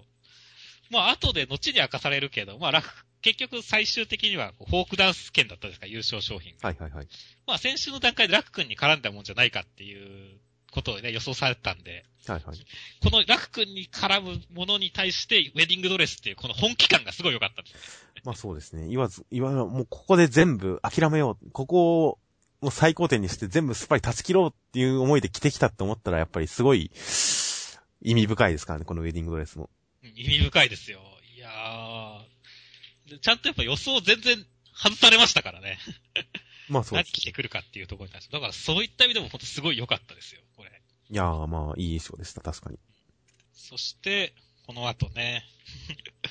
[0.89, 2.83] まあ、後で後に明かされるけど、まあ、
[3.21, 6.69] 結局最終的にはフォークダンス券だったですか、優勝商品が。
[6.69, 7.07] はいはいはい。
[7.45, 10.39] まあ、先週の段階でラク君に絡んだもんじゃないかっていう
[10.71, 12.57] ことをね、予想されてたんで、はいはい。
[13.03, 18.07] このラク君に絡むものに対して、ウェディングドレスっていうこの本気感がすごい良かったです。
[18.23, 18.87] まあそうですね。
[18.87, 21.51] 言わず、言わもうここで全部諦めよう。
[21.51, 22.19] ここを、
[22.61, 26.91] もう最高点にして全部すっぱり断ち切ろうっていう思いで着てきたって思ったら、やっぱりすごい、
[28.01, 29.69] 意味深いですからね、このウェディングドレスも。
[30.03, 30.99] うん意味深いですよ。
[31.35, 33.09] いやー。
[33.11, 35.79] でちゃんとやっぱ予想全然外されましたからね。
[36.69, 37.11] まあそうです。
[37.11, 38.31] 何着てくるかっていうところに対して。
[38.31, 40.81] だからそういった意味でも本当すごい良かったですよ、これ。
[41.09, 42.77] いやー、まあ、いい衣装でした、確かに。
[43.53, 44.33] そして、
[44.67, 45.43] この後ね、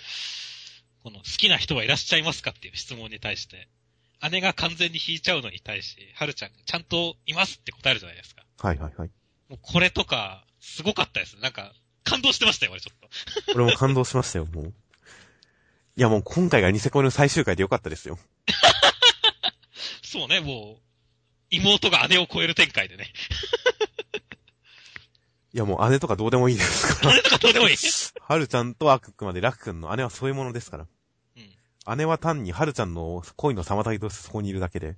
[1.03, 3.69] この好きな人はいらっしゃいますかっていう質問に対して、
[4.31, 8.43] 姉が完全に引いちゃうのに対し、はるちゃんちゃんといますって答えるじゃないですか。
[8.59, 9.11] はいはいはい。
[9.49, 11.37] もうこれとか、すごかったです。
[11.41, 11.73] なんか、
[12.05, 13.09] 感動してましたよ、俺ちょっと。
[13.55, 14.75] 俺も感動しましたよ、もう。
[15.97, 18.19] いやもう今回がニセコの最終回でよかったですよ。
[20.03, 20.83] そうね、もう、
[21.51, 23.13] 妹が姉を超える展開でね。
[25.55, 27.15] いやもう姉とかどうでもいいですから。
[27.17, 27.77] 姉とかどうでもいい。
[28.21, 30.87] はるちゃんとアクくんまでラクくんの姉はそういうものですから。
[31.93, 31.99] うん。
[31.99, 34.97] 姉は単にはるちゃんの恋の妨げとしてそこにいるだけで。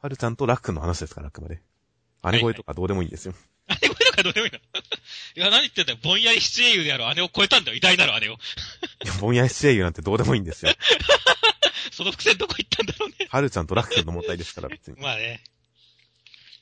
[0.00, 1.60] はるちゃんとラクくんの話ですから、あくまで。
[2.32, 3.34] 姉声とかどうでもいいんですよ。
[3.68, 4.58] 姉超えるかどうでもいいの？
[5.36, 5.98] いや、何言ってんだよ。
[6.02, 7.76] ぼんやり七英雄である姉を 超えたんだよ。
[7.76, 8.34] 偉大なる姉を。
[9.04, 10.72] いや、ぼんやりし英雄なんてどうでもいいんですよ。
[11.90, 13.28] その伏線どこ行ったんだろうね。
[13.28, 15.00] はるちゃんとラクくんの問題ですから、別に。
[15.00, 15.42] まあね。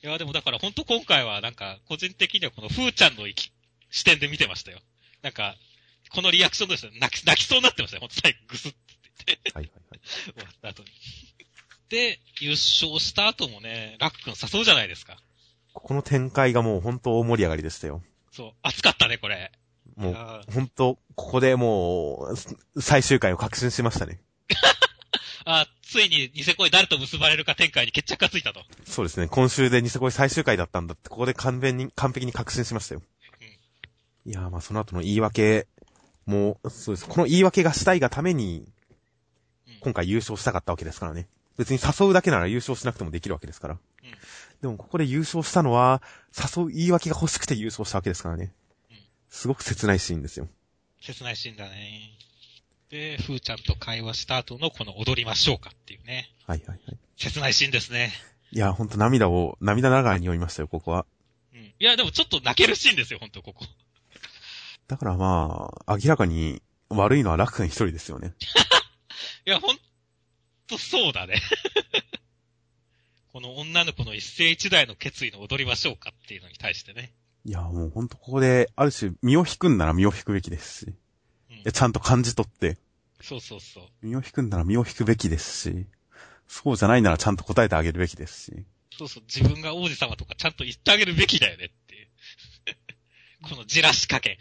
[0.03, 3.27] いや、でもだから本当今回はなんか、個人的にはこのふーちゃんの
[3.89, 4.81] 視点で見てましたよ。
[5.21, 5.55] なんか、
[6.09, 8.01] このリアクションとして泣き、泣きそうになってましたよ。
[8.01, 8.80] ほんと最後グスッって
[9.53, 9.99] はいはいはい。
[10.03, 10.89] 終わった後に。
[11.89, 15.17] で、優勝した後もね、ラック君誘うじゃないですか。
[15.73, 18.01] ここの展開がもう本当大盛り上がりでしたよ。
[18.31, 19.51] そう、熱かったね、これ。
[19.95, 20.15] もう、
[20.53, 22.29] 本当ここでも
[22.75, 24.21] う、最終回を確信しましたね。
[25.45, 28.63] あ、ついにニセ恋誰と結ばれるか展開に決着がついたと。
[28.85, 29.27] そうですね。
[29.27, 33.01] 今週でニセ恋最終回だったんだって、ここで完全に、完璧に確信しましたよ。
[34.23, 35.67] いやーまあその後の言い訳
[36.25, 37.07] も、そうです。
[37.07, 38.73] この言い訳がしたいがためにうん、
[39.81, 41.27] 今回優勝したかったわけですからね。
[41.57, 43.73] 別に誘うだけなら優勝しなくてもできるわけですから。
[43.73, 43.81] うん
[44.61, 46.03] でもここで優勝したのは、
[46.37, 48.53] 誘う言い訳が欲しくて優勝したわけですからね
[48.91, 48.97] うん。
[49.27, 50.47] すごく切ないシーンですよ。
[51.01, 52.11] 切ないシーンだね。
[52.91, 56.29] で、ふーちゃんと会話した後のこの踊りましょうかっていうね。
[56.45, 56.97] はいはいはい。
[57.17, 58.11] 切ないシーンですね。
[58.51, 61.05] いや、ほんと涙を、涙ながらに酔いましたよ、ここは。
[61.53, 61.61] うん。
[61.61, 63.65] いや、でもちょっと泣けるシーンですよ、ほんと、ここ。
[64.87, 68.33] だからまあ、明らかに悪いのは楽君一人ですよね。
[69.45, 69.77] いや、ほん
[70.67, 71.41] とそうだね。
[73.31, 77.13] この女の子の一世一代の決意の踊りましょうかっていうのに対してね。
[77.45, 80.93] いや、もうほんとここで、ある種、身を引くんなら身を引くべきですし、
[81.49, 82.77] うんちゃんと感じ取って、
[83.21, 83.89] そうそうそう。
[84.01, 85.85] 身を引くんなら身を引くべきですし、
[86.47, 88.65] そうじゃないならちゃんと答えてあげるべきですし、
[88.97, 92.07] そうそう、自分が王子様とかちゃんと言ってあげるべきだよねっていう。
[93.49, 94.37] このじらし加減。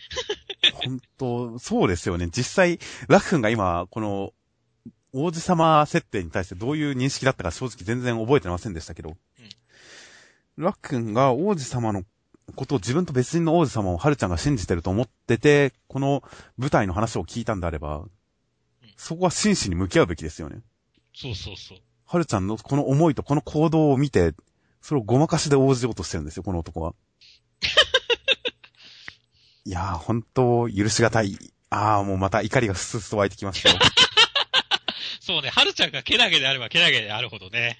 [0.74, 2.28] 本当そうですよね。
[2.30, 4.32] 実際、ラク君が今、この、
[5.12, 9.16] 王子様設定に対してどういう認識だったか正直全然覚えてませんでしたけど、
[10.56, 12.04] ラク君が王子様の
[12.54, 16.22] ことを自分と別人の王子様をハルちゃんが信じてると思ってて、この
[16.58, 18.04] 舞台の話を聞いたんであれば、
[18.96, 20.60] そこは真摯に向き合うべきですよね。
[21.14, 21.78] そうそうそう。
[22.06, 24.34] ハルちゃんのこの思いとこの行動を見て、
[24.82, 26.94] それをごまかしで応じようとしてるんですよ、この男は。
[29.64, 31.38] いやー、本当許しがたい。
[31.70, 33.78] あー、もうまた怒りがスースと湧いてきましたよ。
[35.30, 37.78] そうね、春ちゃんがけなげであればけなげであるほどね。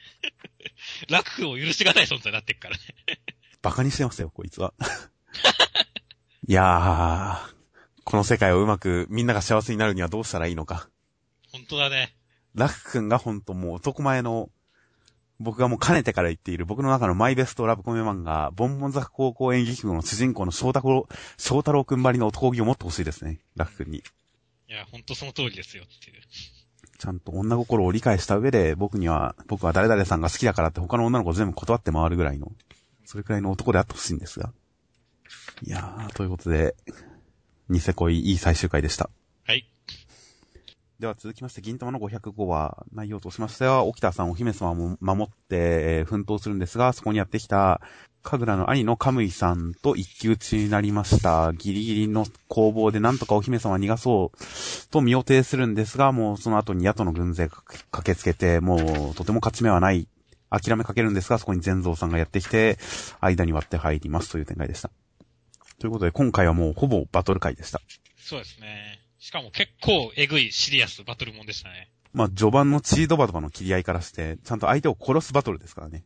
[1.10, 2.82] 楽を許しがたい存在になってっからね。
[3.60, 4.72] バカにしてますよ、こいつは。
[6.46, 7.54] いやー、
[8.04, 10.88] この世界をうまくみんなが幸せになるにはどうしたらいいのか。
[11.50, 12.14] 本当だね。
[12.54, 14.48] ラク君が本当もう男前の、
[15.40, 24.04] 僕がもうかねてから言っている僕の中のマイベストラブコメ漫画、ボンボン坂高校演劇部の主人公の翔太郎、翔太郎くんばりの男気を持ってほしいですね、ラク君に。
[24.68, 26.22] いや、本当その通りですよっていう。
[27.00, 32.52] ちゃんと女心を理解した上で、僕には、僕は誰々さんが好きだからって他の女の子全部断って回るぐらいの、
[33.06, 34.52] それくらいの男であってほしいんですが。
[35.62, 36.76] いやー、ということで、
[37.70, 39.08] ニセ恋いい最終回でした。
[39.46, 39.66] はい。
[40.98, 47.80] では続きまして、銀玉の505話、内容としましては、沖田さんお姫様を守って、えー、奮闘するんですが、そこにやってきた、
[48.22, 51.52] 神楽の兄のカムイさんと一騎打ちになりました。
[51.54, 57.56] ギリギリの攻防でなんとかお姫様逃がそうと身を挺するんですが、もうその後に野党の軍勢が
[57.90, 60.06] 駆けつけて、もうとても勝ち目はない。
[60.50, 62.76] 諦めかけるんですが、そこに全蔵さんがやってきて、
[63.20, 64.90] 間に割って入りますという展開でした。
[65.78, 67.80] ということで、今回はもうほぼバトル回でした。
[68.18, 69.00] そうですね。
[69.20, 71.90] しかも結構エグいシリアスバトルもんでしたね。
[72.12, 76.04] まあ、序盤のチードバとかの切り合いからして、ちゃんと相手を殺すバトルですからね。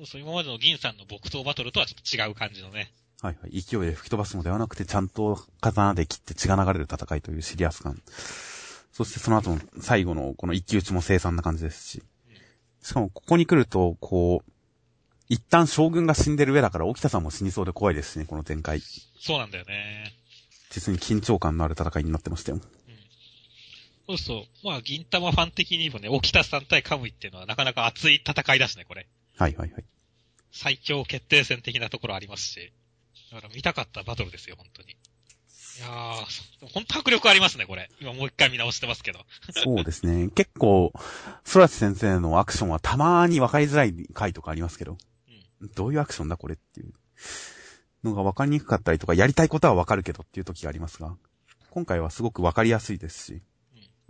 [0.00, 2.90] そうそう、今までの銀さんの木刀バトルとはちょっと違う感じのね。
[3.20, 3.60] はいはい。
[3.60, 8.00] 勢いで吹き飛ばすのではなくて、ちゃんと刀で切って血が流れる戦いというシリアス感。
[8.92, 12.02] そしてその後の最後のこの一騎打ちも凄惨な感じですし。
[12.82, 14.50] しかもここに来ると、こう、
[15.28, 18.80] 一旦将軍が死んでる上だから沖田さんも死にそうで怖いですしね、この展開。
[19.20, 20.14] そうなんだよね。
[20.70, 22.60] 実に緊張感のある戦いになってましたよ。
[24.06, 24.66] そうそう。
[24.66, 29.06] まあ、銀玉ファン的にもね、沖田さん対カムイっていうのはなかなか熱い戦いだしね、これ。
[29.40, 29.84] はいはいはい。
[30.52, 32.72] 最強決定戦的なところありますし。
[33.32, 34.90] だから見たかったバトルですよ、本当に。
[34.90, 34.94] い
[35.80, 37.90] やー、本当迫力ありますね、これ。
[38.00, 39.20] 今もう一回見直してますけど。
[39.52, 40.28] そうですね。
[40.34, 40.92] 結構、
[41.50, 44.98] 空知先生のアクションはたまーに分かりづらい回とかありますけど。
[45.60, 46.92] うん、どういうアクションだ、これっていう
[48.04, 51.16] のが分かりにくかったりとか、やりたいことは分かるけどっていう時がありますが、
[51.70, 53.42] 今回はすごく分かりやすいですし、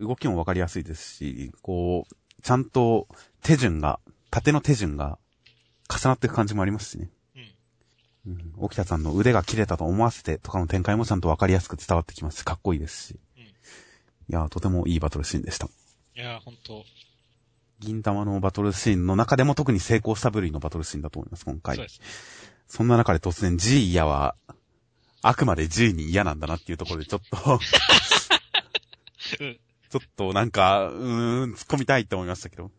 [0.01, 3.07] 動きも分かりやすいですし、こう、ちゃんと
[3.43, 5.19] 手順が、縦の手順が
[5.89, 7.11] 重なっていく感じもありますしね。
[8.27, 8.33] うん。
[8.33, 8.53] うん。
[8.59, 13.21] 沖田さんの腕が切れたと思わせてとかの展開もちゃんとわかりやすく伝わってきますし、かっこいいですし。
[13.37, 13.43] うん。
[13.43, 13.49] い
[14.29, 15.69] やとてもいいバトルシーンでした。
[16.17, 16.85] いやほんと。
[17.81, 21.77] 銀玉のバトルシーンの中でも特に成功した部類のバトルシーンだと思います、今回。
[21.77, 22.07] そうです、ね。
[22.69, 24.37] そんな中で突然 G 嫌は、
[25.23, 27.61] あくまで G に嫌なんだなっていうところでちょっと
[29.41, 29.59] うん、
[29.91, 32.71] ちょっとなんか、うーん、突っ込みたいって思いましたけど。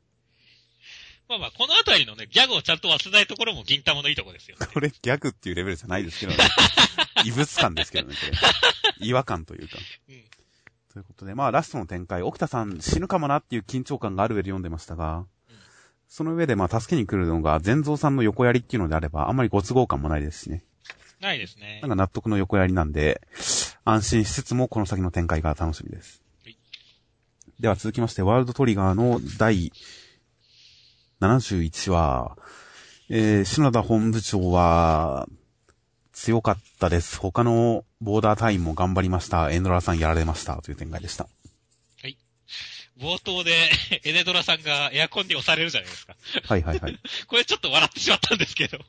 [1.31, 4.67] まあまあ、このあたりのね、ギャグをちゃんと忘れないところも銀玉のいいとこですよ、ね。
[4.73, 6.39] これギャグっていうレベルじゃないですけどね。
[7.23, 8.21] 異物感ですけどね、こ
[8.99, 9.07] れ。
[9.07, 9.77] 違和感というか。
[10.09, 10.23] うん。
[10.91, 15.25] ということで、まあ、ラストの展開、沖田さん死ぬかもなっていう緊張感がある上で読んでましたが、うん、
[16.09, 20.65] その上でまあ、助けに来るのが、全蔵さんの横やりっていうのであれば、あんまりご都合感もないですしね。
[21.21, 21.79] ないですね。
[21.81, 23.21] なんか納得の横やりなんで、
[23.85, 26.21] 安心しつつもこの先の展開が楽しみです。
[26.43, 26.57] はい、
[27.61, 29.71] では続きまして、ワールドトリガーの第
[31.21, 32.35] 71話、
[33.09, 35.27] えー、篠田本部長は、
[36.13, 37.17] 強かったです。
[37.17, 39.49] 他のボーダー隊員も頑張りました。
[39.51, 40.61] エンドラさんやられました。
[40.61, 41.27] という展開でした。
[42.01, 42.17] はい。
[42.99, 43.69] 冒頭で、
[44.03, 46.15] エネドラさんがエアコンに押されるじゃないですか。
[46.47, 46.99] はいはいはい。
[47.27, 48.79] これちょっと笑ってしまったんですけど。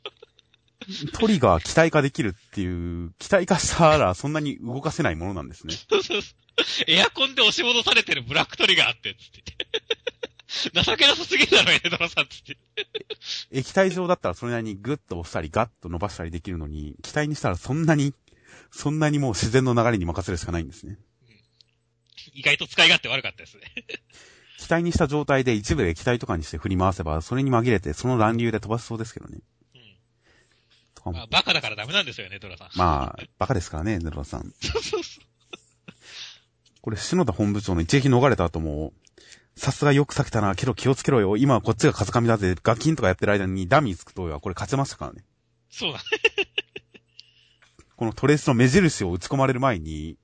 [1.19, 2.67] トリガー機体化できるってい
[3.07, 5.75] う、機体化したらそんなに動かせないものなんですね。
[5.75, 6.35] そうそうそう。
[6.87, 9.43] エアコンで押し戻されてるブラックトリガーって、つって。
[10.73, 12.59] 情けなさすぎるだろ、エドラさんつって。
[13.51, 18.15] 液体状だったらそれなりにグッと押したりガッと伸ばしたりできるのに、気体にしたらそんなに、
[18.71, 20.99] そんなにもう自然の流れに任せるしかないんですね。
[21.23, 23.63] うん、意外と使い勝手悪かったですね。
[24.59, 29.41] 気体にした状態で一部で液体とかにして振り回せば、それに紛れてその乱流で飛ばせそうですけどね。
[29.75, 29.81] うん。
[30.95, 31.17] とかも。
[31.17, 32.69] まあ、バカだからダメなんですよね、ドラさん。
[32.77, 34.53] まあ、バカですからね、ドラさん。
[34.61, 35.25] そうそうそう。
[36.81, 38.93] これ、篠田本部長の一撃逃れた後も、
[39.57, 41.37] さすがよく避けたな、けど気をつけろよ。
[41.37, 42.55] 今こっちが風上だぜ。
[42.63, 45.25] ガキンとかやってる間にダミーつくとはこれ勝ちましたからね。
[45.71, 46.05] そうだね。
[47.97, 50.17] このトレースの目印を打ち込まれる前に、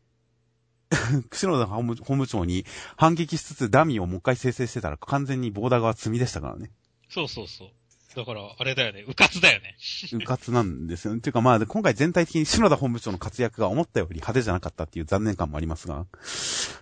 [1.33, 2.65] 篠田本部本部長に
[2.97, 6.71] 反撃しつつダミーをもう一回生成してたら完全にボーダー側積みでしたからね。
[7.09, 7.69] そうそうそう。
[8.17, 9.05] だから、あれだよね。
[9.07, 9.77] うかつだよね。
[10.13, 11.21] うかつなんですよね。
[11.21, 16.07] ていうかまあ、今回全体的に篠田本部長の活躍が思ったより派手じゃなかったっていう残念感もありますが、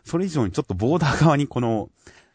[0.04, 1.90] それ以上にちょっとボーダー側にこの、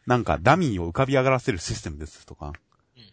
[0.06, 2.54] なんかダミーを浮かび上がらせるシステムですとか、
[2.98, 3.04] うん、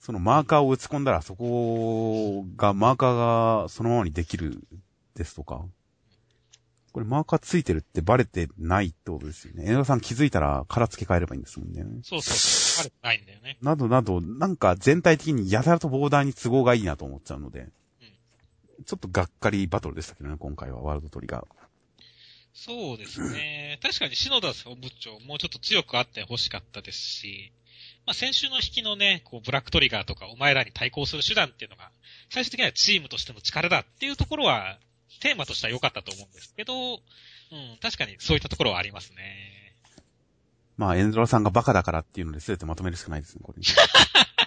[0.00, 4.60] そのマーカーを打ち込んだらそこが、マーカーがそのままにできる
[5.14, 5.64] ですとか、
[6.92, 9.64] これマーカーついてるってバレてないってことですよね。
[9.66, 11.84] 江田さん気づいたら殻付け替えればいいんですもんね。
[12.02, 12.90] そうそう。
[13.02, 13.58] バレてないんだよね。
[13.62, 21.46] などなど、なんか全体的にやたらとボーダーに都合がいいなと思っちゃうので、うん、ちょっとがっかりバトルでしたけどね、今回はワールドトリガー。
[22.64, 23.78] そうですね。
[23.82, 27.52] 確かに篠田総部長、もうちょっと強くあって欲しかったですし、
[28.04, 31.92] まあ、先週の引きのね、こう、ブラックトリガーとか、お前らに対抗する手段っていうのが、
[32.30, 34.78] 最終的にはチームとしての力だっていうところは、
[35.20, 36.98] テーマとしては良かったと思うんですけど、う
[37.56, 39.74] ん、確かにそういったところはありますね。
[40.76, 43.62] まあ、エンドラさんがバカだからっていうので全てまとめるしかないですね、これ。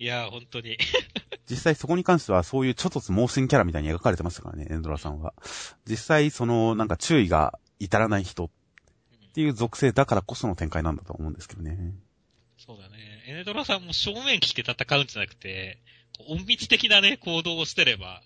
[0.00, 0.78] いやー、本当に。
[1.48, 5.34] 実際そこに関してはそういうちょっとつ盲信キャラみたいに描かれてましたからね、エンドラさんは。
[5.86, 8.50] 実際そのなんか注意が至らない人っ
[9.34, 11.76] ていう属性だからこその展開なんだと思うんですけどね。
[12.56, 12.96] そうだね。
[13.26, 15.82] エネドラさんも正面来て戦うんじゃなくて、
[16.26, 18.22] 隠密的なね、行動をしてれば、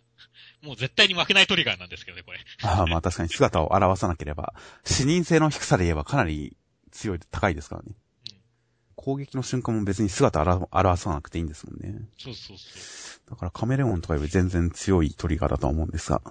[0.63, 2.39] もう絶対に負けないトリガーなんですけどね、これ。
[2.63, 4.55] ああ、まあ確かに姿を表さなければ、
[4.85, 6.57] 視認性の低さで言えばかなり
[6.93, 7.97] 強い、高いですからね。
[8.99, 12.09] うん攻撃の瞬間も別に姿を表さなくていいんですもんね。
[12.19, 13.31] そうそうそう。
[13.31, 16.23] だからカメレオンとかより全然強いトリガーだとは思うんですが、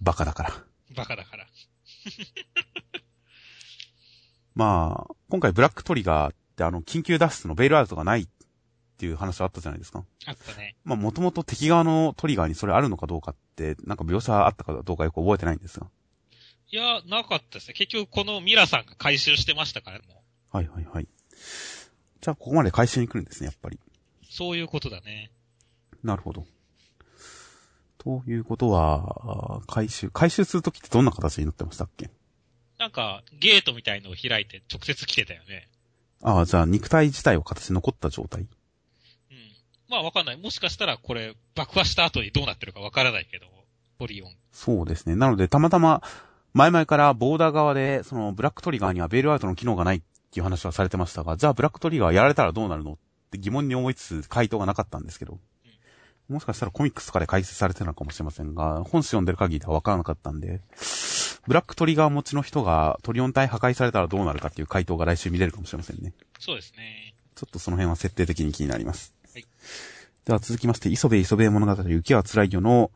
[0.00, 0.52] バカだから。
[0.96, 1.46] バカだから。
[4.54, 8.28] まあ、今回ブラックトリガーってあの、緊急脱出のベイルアウトがないっ
[8.98, 10.04] ていう話あったじゃないですか。
[10.26, 10.76] あったね。
[10.84, 15.86] まあ、もともと敵側のトリガーにそれあるのかどうかって、なんか描写あったかどうかよく覚えてないんですが。
[16.70, 17.74] いや、なかったですね。
[17.74, 20.04] 結局このミラさんが回収してましたから、も
[20.52, 20.56] う。
[20.56, 21.08] はいはいはい。
[22.22, 23.78] じゃあ、ここまで回収に来るんですね、やっぱり。
[24.30, 25.30] そういうことだね。
[26.04, 26.46] なるほど。
[27.98, 32.10] ということは、回収、回収するときってどんな形になってましたっけ？
[32.78, 35.68] なんか、ゲートみたいのを開いて直接来てたよね。
[36.22, 38.42] ああ、じゃあ肉体自体は形残った状態？
[38.42, 38.48] うん。
[39.88, 40.36] まあわかんない。
[40.36, 43.46] もしかしたらこれ、爆破した後にどうなってるかわからないけど、
[43.98, 44.32] ポリオン。
[44.52, 45.16] そうですね。
[45.16, 46.02] なので、たまたま、
[46.54, 50.02] 前々からボーダー側で、そのブラックトリガーにはベールアウトの機能がないっ
[50.32, 52.96] ていう話はされてましたが、じゃあブラックトリガーやられたらどうなるのっ
[53.30, 55.38] て疑問に思いつつ回答がなかったんですけど、
[56.28, 60.62] もしかしたらコミックスとかで解説されてるのかもしれませんが、本誌読んでる限りではわからなかったんで、
[61.46, 66.14] ブラックトリガー持ちの人がトリオン体破壊されたらどうなるかっていう回答が来週見れるかもしれませんね。
[66.38, 67.14] そうですね。
[67.34, 69.12] ちょっとその辺は設定的に気になります。
[69.32, 69.44] はい
[70.24, 72.92] では続きまして、磯部磯部物語雪は辛いよの、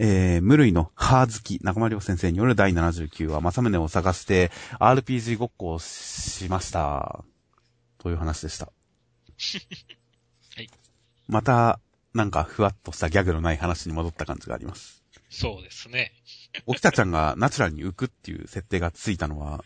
[0.00, 7.24] えー、無類のハー好き、中間良先生による第79話、正宗を探して RPG ごっこをしました。
[7.98, 8.66] という話でした。
[8.66, 8.72] は
[10.62, 10.70] い。
[11.26, 11.80] また、
[12.14, 15.02] なんかふわっとしたギャグのない話に戻った感じがあります。
[15.30, 16.12] そうですね。
[16.66, 19.64] 沖田ちゃんがナチュラルに浮くっていう設定がついたのは、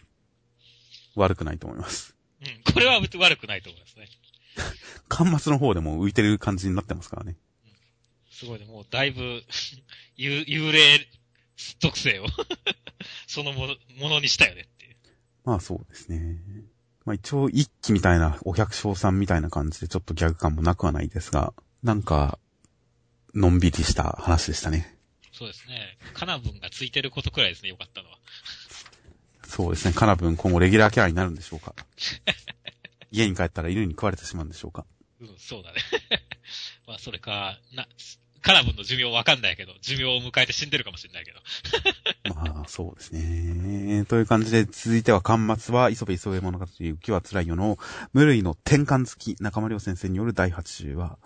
[1.14, 2.16] 悪くないと思います。
[2.40, 2.72] うん。
[2.72, 4.08] これは悪くないと思いますね。
[5.10, 7.36] 端末の方でも浮いてる感じになってますからね。
[8.30, 8.64] すごいね。
[8.64, 9.42] もうだいぶ、
[10.16, 11.06] 幽幽霊
[11.80, 12.26] 属性を
[13.26, 14.96] そのものものにしたよねっていう。
[15.44, 16.38] まあそうですね。
[17.04, 21.52] まあ一応一期みたいな、お百姓さんみたいな感じでちょっとギャグ感もなくはないですが、
[21.82, 22.38] なんか、
[23.34, 24.98] のんびりした話でしたね。
[25.32, 25.98] そうですね。
[26.14, 28.18] カナブンがついてることくらいですね、よかったのは。
[29.48, 29.94] そうですね。
[29.94, 31.74] カナブン今後レギュラーキャラになるんでしょうか。
[33.10, 34.86] 家に帰ったら犬に食われてしまうんでしょうか。
[35.20, 35.80] うん、そうだね。
[36.86, 37.88] まあ、それか、な、
[38.42, 41.40] カナブンの寿命わかんないけど、寿命を迎えて死んでるかもしれないけど。
[42.34, 44.04] まあそうですね。
[44.06, 47.78] という感じで、続いては端末は、磯部磯部物語浮きは辛いよの、
[48.12, 51.18] 無類の転換付き中間良先生による第80話。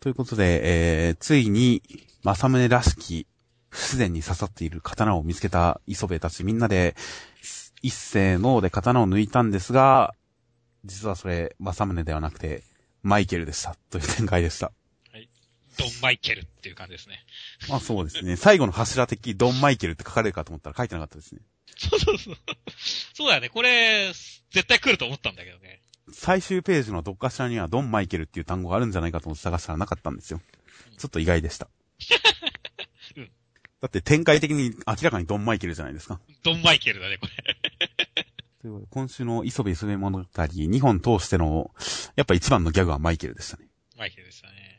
[0.00, 0.60] ということで、
[1.08, 1.82] えー、ついに、
[2.24, 3.26] 正宗らしき、
[3.68, 6.96] 不自然に刺さっている刀を見つけた磯部たちみんなで、
[7.82, 10.14] 一斉ので刀を抜いたんですが、
[10.84, 12.62] 実はそれ、正宗ではなくて、
[13.02, 13.76] マイケルでした。
[13.90, 14.72] という展開でした。
[15.78, 17.24] ドンマイケルっていう感じですね。
[17.68, 18.36] まあそうですね。
[18.36, 21.40] 最後の柱的ドンマイケルって書かれるかと思ったら書いてなかったですね。
[21.76, 22.36] そうそうそう。
[23.14, 23.48] そうだよね。
[23.48, 25.82] これ、絶対来ると思ったんだけどね。
[26.12, 30.40] 最終ページのどっかしらにはドンマイケルっていう単語があるんじゃないかと思って探したらなかったんですよ。
[30.96, 31.68] ちょっと意外でした。
[33.16, 33.30] う ん
[33.80, 36.20] だって展開的に明らかにドンマイケルじゃないですか。
[36.42, 37.32] ドンマイケルだね、これ。
[38.60, 41.72] ということで今週の磯部磯部物語2本通しての、
[42.16, 43.68] やっぱ一番のギャグはマイケルでしたね。
[43.96, 44.77] マイケルでしたね。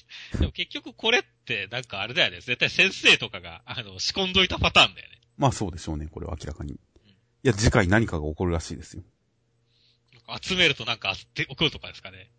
[0.38, 2.40] でも結局これって、なんかあれだよね。
[2.40, 5.20] 絶対先生とかが、あの、仕込んどいたパターンだよね。
[5.36, 6.72] まあそうでしょうね、これは明らかに。
[6.72, 6.78] い
[7.42, 9.02] や、次回何かが起こるらしいですよ。
[10.40, 12.30] 集めるとなんかあって送るとかですかね。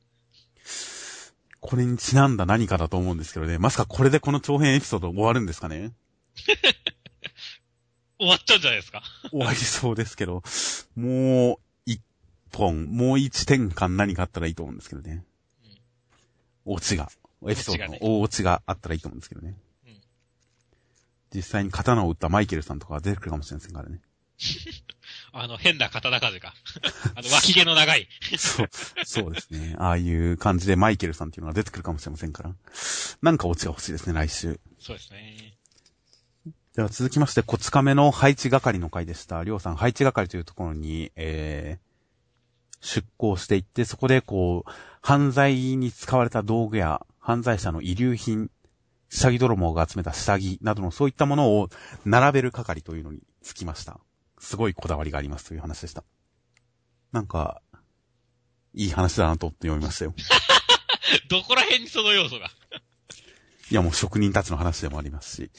[1.59, 3.57] これにちなんだ何かだと思うんですけどね。
[3.57, 5.93] まさかこれでこの長編エピソード終わるんですかね
[8.19, 9.03] 終わっちゃうんじゃないですか。
[9.31, 10.43] 終わりそうですけど、
[10.95, 12.01] もう一
[12.51, 15.25] 本、もう一転換何かあったらいいと思うんですけどね。
[16.65, 17.11] オチが、
[17.51, 19.57] エピソードの大オチがあったらいいと思うんですけどね。
[19.87, 19.93] うん
[21.35, 24.01] 実際に刀を撃ったマイケルさんとかが出てくるかもしれませんからね。
[25.31, 26.53] あの、変な刀鍛冶が。
[27.15, 28.07] あの、脇毛の長い。
[28.37, 28.69] そう、
[29.03, 29.75] そうですね。
[29.79, 32.55] ああいう感じでマイケルさんっていうのが出てくるかもしれませんから。
[33.21, 34.59] なんかオチが欲しいですね、来週。
[34.79, 35.57] そうですね。
[36.75, 39.43] では続きまして、こち亀の配置係の回でした。
[39.43, 44.71] りょうさん、配置係というところに、えー、出向していって、そこでこう、
[45.01, 48.51] 犯罪に使われた道具や、犯罪者の遺留品、
[49.09, 51.69] 下着泥棒が集めた下着などのそういったものを
[52.03, 54.01] 並べる係というのにつきました。
[54.39, 56.03] すごいこだわりがありますという話でした。
[57.13, 57.61] なんか、
[58.73, 60.13] いい話だなと読みましたよ。
[61.29, 62.47] どこら辺にその要素が？
[63.71, 65.51] いやもう職人たちの話でもありますし。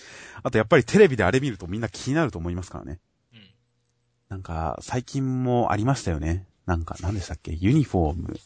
[0.42, 3.00] あとやっぱりテレビであれ見るとみんな気になると思いますからね。
[3.32, 3.50] うん。
[4.28, 6.46] なんか、最近もありましたよね。
[6.66, 7.52] なんか、何でしたっけ？
[7.52, 8.38] ユニフォーム。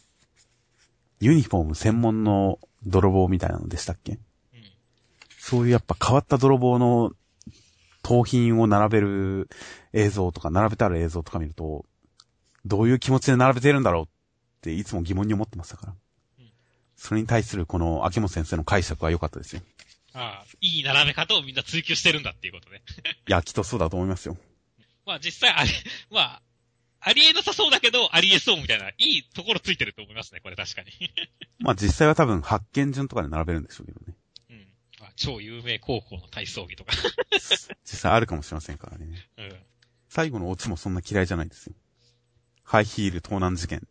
[1.21, 4.13] ユニフォーム専門の泥棒みたいなのでしたっけ？
[4.13, 4.19] うん。
[5.39, 7.13] そういうやっぱ変わった泥棒の
[8.03, 9.49] 盗品を並べる
[9.93, 11.85] 映像とか、並べてある映像とか見ると、
[12.65, 14.07] どういう気持ちで並べてるんだろうっ
[14.63, 15.95] ていつも疑問に思ってましたから
[16.39, 16.51] うん。
[16.97, 19.63] それに対するこの秋元先生の解釈は良かったですよ。
[20.15, 22.83] ああ、いい並べ方をみんな追求してるんだっていうことね。
[23.29, 24.37] いや、きっとそうだと思いますよ。
[25.05, 25.71] まあ実際あり、
[26.11, 26.43] まあ、
[27.09, 30.91] ありえなさそうだけど、ありえそうみたいな、いいところついてると思いますね、これ確かに。
[31.59, 34.15] まあ実際は多分発見順とかで並べるんでしょうけどね。
[34.51, 34.69] うん。
[35.01, 36.93] まあ、超有名高校の体操着とか。
[37.83, 39.07] 実際あるかもしれませんからね。
[39.39, 39.57] うん。
[40.11, 41.75] 最後のオチもそんな嫌いじゃないですよ。
[42.63, 43.89] ハイヒール盗難事件。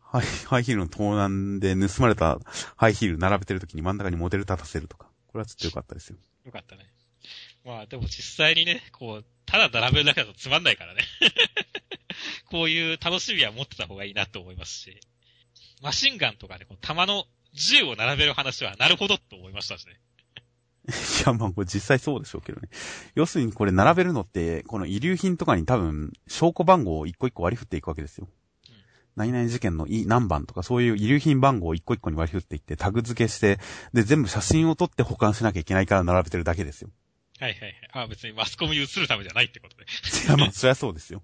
[0.00, 2.40] ハイ、ハイヒールの盗難で盗まれた
[2.74, 5.12] ハイヒール並べてる時に真ん中にモデル立たせるとか。
[5.28, 6.16] これはちょっと良かったですよ。
[6.44, 6.90] よかったね。
[7.64, 11.02] まあでも実際にね、こう、ただ並べるだけだとつまんないからね。
[12.50, 15.00] こういう楽しみは持ってた方がいいなと思いますし。
[15.82, 20.00] マシンガンとかで、こう弾の銃を並べる話はなるほどと思いましたしね。
[20.88, 20.92] い
[21.26, 22.68] や、まあこれ実際そうでしょうけどね。
[23.14, 28.26] 要するにこれ並べるのって、この遺留品とかに多分、証拠番号を一個一個割り振っていくわけですよ。
[28.28, 28.38] うん
[29.16, 33.58] 何々事件のい何番とかそういう遺留品番号を一個一個に割り振っていってタグ付けして、
[33.92, 36.90] で、全部写真を撮って保管しなきゃいけないから並べてるだけですよ。
[37.40, 37.74] はいはいはい。
[37.92, 39.84] あ別にマスコミに映るためじゃないってことで。
[39.84, 41.22] いや、まあ、そりゃそうですよ。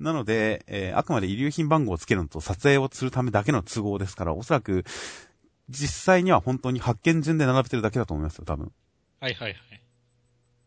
[0.00, 4.84] なので、えーあくまで遺留品番号をつけるのと撮影をするためだけの都合ですから、おそらく、
[5.70, 8.72] 実際には本当に発見順で並べてるだけだと思いますよ、多分。
[9.20, 9.56] はいはいはい。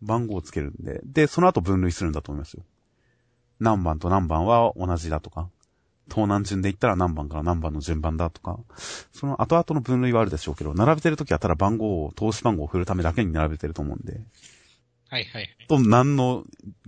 [0.02, 1.02] 番号をつけるんで。
[1.04, 2.64] で、その後分類するんだと思いますよ。
[3.60, 5.50] 何番と何番は同じだとか、
[6.10, 8.60] 盗難順で言ったら何番から何番の順番だとか、
[9.14, 14.22] その後々の分類はあるでしょうけど、並べてるときはただ番号を、投資番号を振るためだけに並べてると思うんで、
[15.10, 15.50] はいはいはい。
[15.68, 16.44] と、何の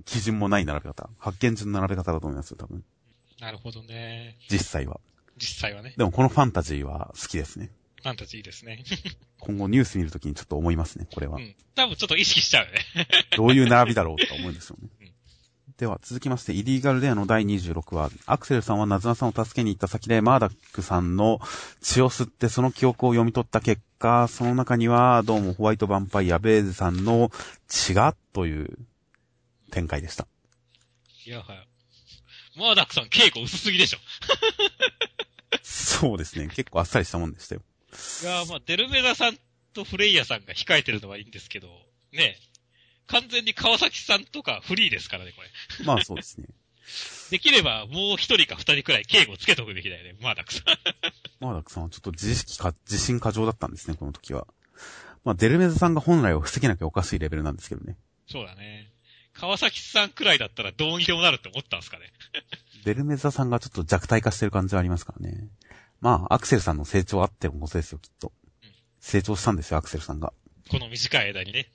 [0.05, 1.09] 基準もない並べ方。
[1.17, 2.83] 発見順の並べ方だと思いますよ、多分。
[3.39, 4.35] なるほどね。
[4.49, 4.99] 実際は。
[5.37, 5.93] 実際はね。
[5.97, 7.71] でもこのファンタジーは好きですね。
[8.01, 8.83] ファンタジーですね。
[9.39, 11.39] 今後ニュース見るときにちょっと思いますね、これはう。
[11.39, 11.55] ん。
[11.75, 13.07] 多分ちょっと意識しちゃうよね。
[13.37, 14.98] どういう並びだろうとか思うんですよねうん。
[15.79, 21.39] では続きまして、イリーガルデアの第26話、アクセルさんはナズナさんを助けに行った先でマーダックさんの
[21.79, 27.31] 血を吸ってその記憶を読み取った結果、その中にはどうもホワイトヴァンパイアベーズさんの
[27.69, 28.77] 血がという
[29.71, 30.27] 展開でした。
[31.25, 31.67] いや、はい。
[32.57, 33.99] マーダックさん稽古薄すぎでしょ。
[35.63, 36.49] そうですね。
[36.53, 37.61] 結構あっさりしたもんでしたよ。
[38.23, 39.37] いや、まあ、デルメダさん
[39.73, 41.69] とフレイヤさんが控えてるのはいいんですけど、
[42.11, 42.35] ね
[43.09, 45.85] 完全に川崎さんとかフリーですからね、これ。
[45.85, 46.47] まあそうですね。
[47.29, 50.65] できればもう一人か二人くらい警護つけとくべきだよね、マーダックさん。
[51.39, 54.47] マーダックさんはちょっと自意識か、自信過剰だったんですね、この時は。
[55.23, 57.97] まあ、デルメズさんが本来を防げなきゃおかしいレベルなんですけどね。
[58.27, 58.91] そうだね。
[59.33, 62.11] 川崎さんくらいだったらどうにでもなるって思ったんですかね。
[62.85, 65.49] デルメザさんがちょっと弱体化してる感じはありますからね。
[66.01, 68.31] まあ、アクセルさんの成長あってもことですよ、きっと
[68.63, 68.71] うん。
[68.99, 70.33] 成長したんですよ、アクセルさんが。
[70.69, 71.67] この短い間にね。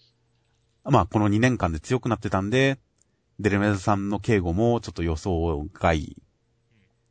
[0.85, 2.79] まあ、この2年間で強くなってたんで、
[3.41, 6.17] デルメザさんの警護もちょっと予想外、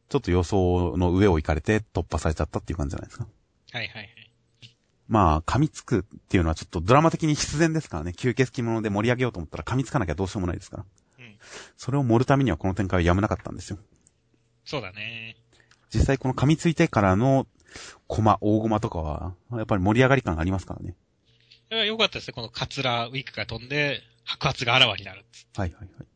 [0.09, 3.27] ちょっと予想の上を行かれて突破されちゃったっていう感じじゃないですか。
[3.71, 4.09] はいはいはい。
[5.07, 8.13] まあ、噛みつくっていうのはちょっとドラマ的に必然ですからね。
[8.15, 10.85] 吸血鬼物で盛り上げようと思ったら噛みつかなきゃどうしようもないですから。
[11.19, 11.37] うん。
[11.75, 13.77] それを盛るためにはこの展開はやめなかったんですよ。
[14.65, 15.35] そうだね。
[15.93, 17.47] 実際この噛みついてからの、
[18.07, 20.95] コマ、大ゴマとかは、やっぱり盛り上がり感がありますからね。
[21.73, 22.33] だから良かったですね。
[22.33, 25.25] このカツラウィッグが飛んで、白髪があらわになる。
[25.55, 26.07] はいはいはい。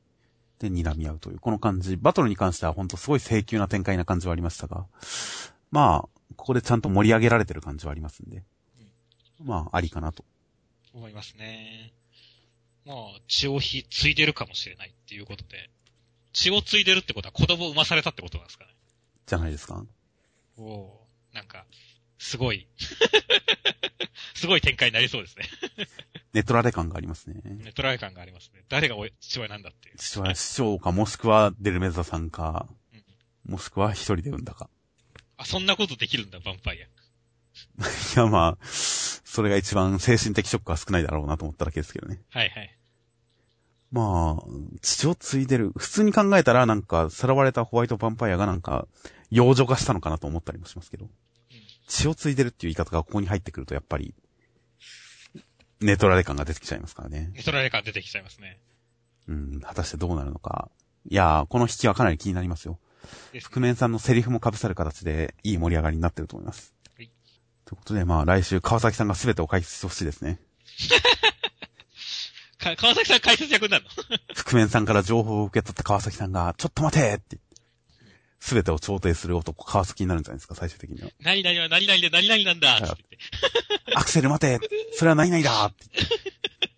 [0.60, 1.98] で、睨み合うという、この感じ。
[1.98, 4.86] バトルに関してはほんとすごい請求な展開な感じはありましたが、
[5.72, 8.44] まあ、ここでちゃんと盛り上げられてる感じはありますんで、
[9.44, 10.24] まあ、ありかなと。
[10.94, 11.92] 思いますね。
[12.86, 12.98] まあ、
[13.28, 15.72] 血をひ、継いでるかもしれないっていうことで。
[16.34, 18.76] 血を継いでるってことは子供を産まされたってことなんですかね。
[19.26, 19.84] じゃないですか。
[20.58, 21.66] おおーなんか、
[22.18, 22.68] すごい、
[24.36, 25.46] すごい展開になりそうで すね。
[26.34, 27.42] ネトラレ感がありますね。
[27.44, 28.64] ネトライ感がありますね。
[28.70, 29.98] 誰がお父親なんだっていう。
[29.98, 32.78] 父親、師匠か、もしくはデルメザさんか、うん
[33.48, 34.70] もしくは一人で産んだか。
[35.38, 36.86] あ、そんなことできるんだ、ヴァンパイア。
[36.86, 36.90] い
[38.18, 42.22] や、まあ、それが一番精神的ショックは少ないだろうなと思っただけですけどね。
[42.30, 42.78] はいはい。
[43.92, 44.44] まあ、
[44.82, 45.72] 血を継いでる。
[45.78, 48.86] 普通に考えたらなんか、さらわれたホワイトヴァンパイアがなんか、
[49.32, 51.10] 幼女化したのかなと思ったりもしますけど。
[51.88, 54.14] 血を継いでるっていう言い方がここに入ってくると、やっぱり、
[55.80, 57.32] ネトラレ感が出てきちゃいますからね。
[57.34, 58.60] ネトライ感出てきちゃいますね。
[59.28, 60.70] うん、果たしてどうなるのか。
[61.10, 62.80] いやー、この引きはかなり気になりますよ。
[63.42, 66.74] 覆面さんのセリフも被さる形で、いい盛り上がりになってると思います。
[66.98, 67.12] はい
[67.66, 70.40] ということで、まあ、来週、川崎さんが全てを解決してほしいですね。
[72.58, 73.90] か川崎さん解説役になるの？
[74.36, 77.40] 覆面さんから情報を受け取った川崎さんが、ちょっと待てって
[78.40, 81.10] すべてを調停する男、川崎になるんじゃないですか、最終的には。
[81.20, 83.18] 何々は何々で何々なんだって言って。
[83.96, 84.60] アクセル待て
[84.94, 86.38] それは何々だって言って。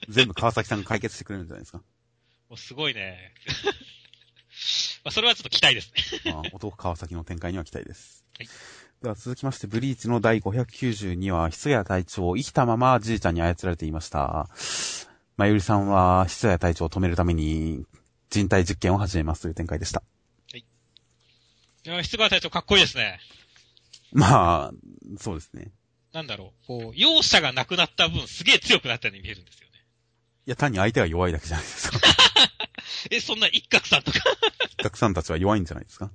[0.09, 1.79] 全部川崎さんが解決してくれるんじゃないですか。
[2.49, 3.33] もうすごいね。
[5.03, 5.91] まあ、それはちょっと期待です
[6.25, 6.33] ね。
[6.33, 8.25] まあ、男川崎の展開には期待です。
[8.37, 8.49] はい
[9.01, 14.49] では続きまして、ブリーチの第592話、室谷隊長、生きたままじいちゃんに操られていました。
[15.37, 17.85] まゆりさんは、室谷隊長を止めるために、
[18.29, 20.03] 人体実験を始めますという展開でした。
[21.85, 23.19] いや、室川隊長かっこいいですね。
[24.11, 24.71] まあ、
[25.17, 25.71] そうですね。
[26.13, 26.67] なんだろう。
[26.67, 29.85] こう、容赦がなくなった分、すげえ強くなったように見えるんですよね。
[30.45, 31.99] いや、単に相手が弱いだけじゃないですか。
[33.11, 34.19] え、そんな一角さんとか？
[34.79, 36.11] お客さんたちは弱いんじゃないですか。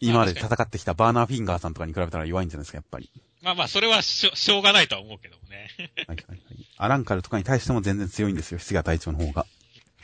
[0.00, 3.10] 今まで戦ってきたバーナーフィンガーさんとかに比べたら弱いんじゃないですか、やっぱり。
[3.40, 5.70] まあまあ、それはしょしょうがないとは思うけどもね。
[5.78, 6.40] はいはいはい。
[6.76, 9.46] アランカルとかに対しても全然強いんですよ、室谷隊長の方が。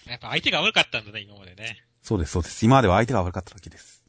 [0.06, 1.82] やっぱ相手が悪かったんだね、今までね。
[2.02, 2.64] そうです、そうです。
[2.64, 4.01] 今までは相手が悪かっただけです。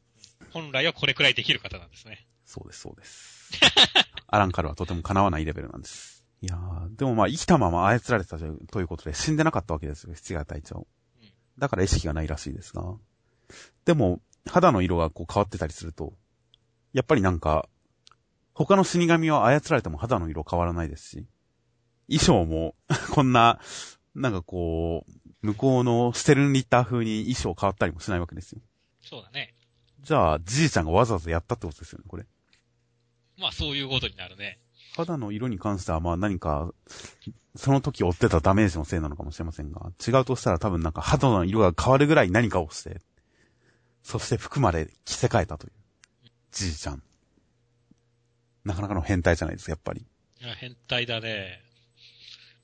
[0.53, 2.27] 本来はこれくらいできる方なんですね。
[2.45, 3.51] そうです、そうです。
[4.27, 6.25] アランカルはとても叶わないレベルなんです。
[6.41, 10.87] いやー、でもまあ生きたまま操られてたということで死んでなかったわけですよ、室谷隊長。
[11.57, 12.95] だから意識がないらしいですが。
[13.85, 16.13] でも、肌の色がこう変わってたりすると、
[16.93, 17.69] やっぱりなんか、
[18.53, 21.27] 他の死神は操られても肌の色変わらないですし、
[22.07, 22.75] 衣装も、
[23.13, 23.59] こんな、
[24.15, 28.61] なんかこう、向こうのステルンリッター風に衣装変わったりもしないわけですよ。
[29.01, 29.52] そうだね。
[30.03, 32.25] じゃあ、じいちゃんがわざわざやったってことですよね、これ。
[33.37, 34.59] まあ、そういうことになるね。
[34.95, 36.71] 肌の色に関しては、まあ何か、
[37.55, 43.01] その時負ってたダメージのせいなのかもしれませんが、違うとしたら多分なんか肌の色が変わるぐらい何かをして、
[44.03, 45.73] そして服まで着せ替えたという。
[46.51, 47.01] じいちゃん。
[48.65, 50.05] なかなかの変態じゃないですか、やっぱり。
[50.41, 51.63] いや、変態だね。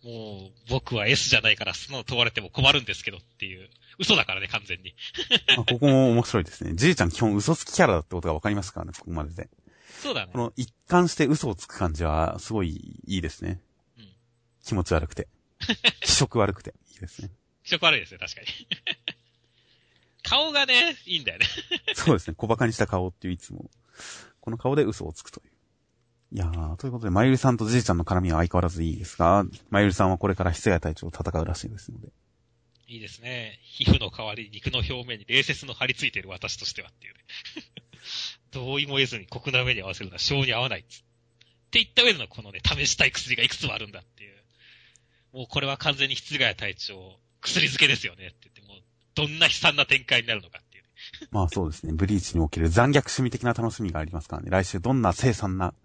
[0.04, 3.70] もう、僕は S じゃないから、その問われても困るんですけどっていう。
[3.98, 4.96] 嘘だからね、完全に。
[5.58, 6.74] まあここも面白いですね。
[6.76, 9.50] じいちゃん基本嘘つきキャラだってことがわかりますからね、ここまでで。
[10.02, 10.38] そうだねこ。
[10.38, 13.62] の一貫して嘘をつく感じは、すごいいいですね。
[13.98, 14.10] うん
[14.64, 15.28] 気持ち悪くて。
[16.02, 16.76] 気色悪くて。
[16.92, 17.32] いいですね。
[17.64, 18.48] 気色悪いですよ、確かに。
[20.24, 21.46] 顔がね、いいんだよね。
[21.96, 22.36] そうですね。
[22.36, 23.70] 小馬鹿にした顔っていういつも、
[24.42, 25.49] この顔で嘘をつくという。
[26.32, 32.10] いやー、ということで、まゆりさんとじいちゃんの絡みは相変わらずいいですが、まゆりさんはこれから室谷隊長と戦うらしいですので。
[32.88, 33.60] いいですね。
[33.64, 37.20] 皮膚の代わりに肉の表面に冷雪の張り付いている私としてはっていうね。
[38.52, 41.00] 同意も得ずに酷な目に合わせるのは性に合わないっつ。
[41.00, 41.02] っ
[41.72, 44.44] て言った上でのこのね、試したい薬がいくつもあるんだっていう。
[45.34, 48.82] もうこれは完全に室谷隊長、薬漬けですよねって言って、もう、
[49.14, 50.90] どんな悲惨な展開になるのかっていう、ね。
[51.32, 51.94] まあそうですね。
[51.94, 54.50] ブリーチにおける残虐趣味的な楽しみがありますからね。
[54.50, 55.76] 来週どんな凄惨な、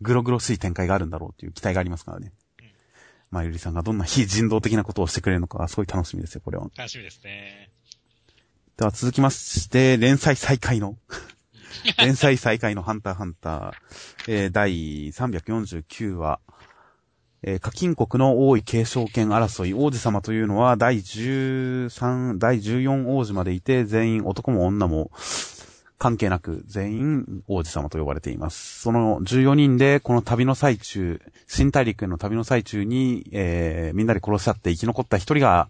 [0.00, 2.32] グログロしい展開があるんだろうという期待がありますからね。
[2.32, 2.40] うん
[3.30, 6.68] まゆりさんがどんな非人道的なことをしてくれるのか、すごい楽しみですよ、これは。
[6.76, 7.70] 楽しみですね。
[8.76, 10.96] では続きまして、連載再開の、
[11.98, 13.72] 連載再開のハンターハンター、
[14.26, 16.40] えー第349話、
[17.42, 25.12] えー、課金国の王位継承権争い、王子様というのは第13、第14王子までいて、全員男も女も
[26.00, 28.80] 関係なく全員王子様と呼ばれています。
[28.80, 35.68] その14人でこの旅の最中、新大陸への旅の最中に、えーみんなで殺し合って生き残った一人が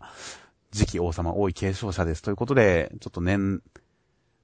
[0.71, 2.23] 次期王様、王位継承者です。
[2.23, 3.61] ということで、ちょっと念、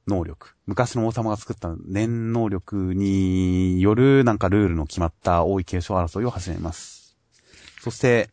[0.09, 0.57] 能力。
[0.67, 7.17] 昔の王様が作った念能力によるなんかルールの決まった王位継承争いを始めます。
[7.81, 8.31] そして、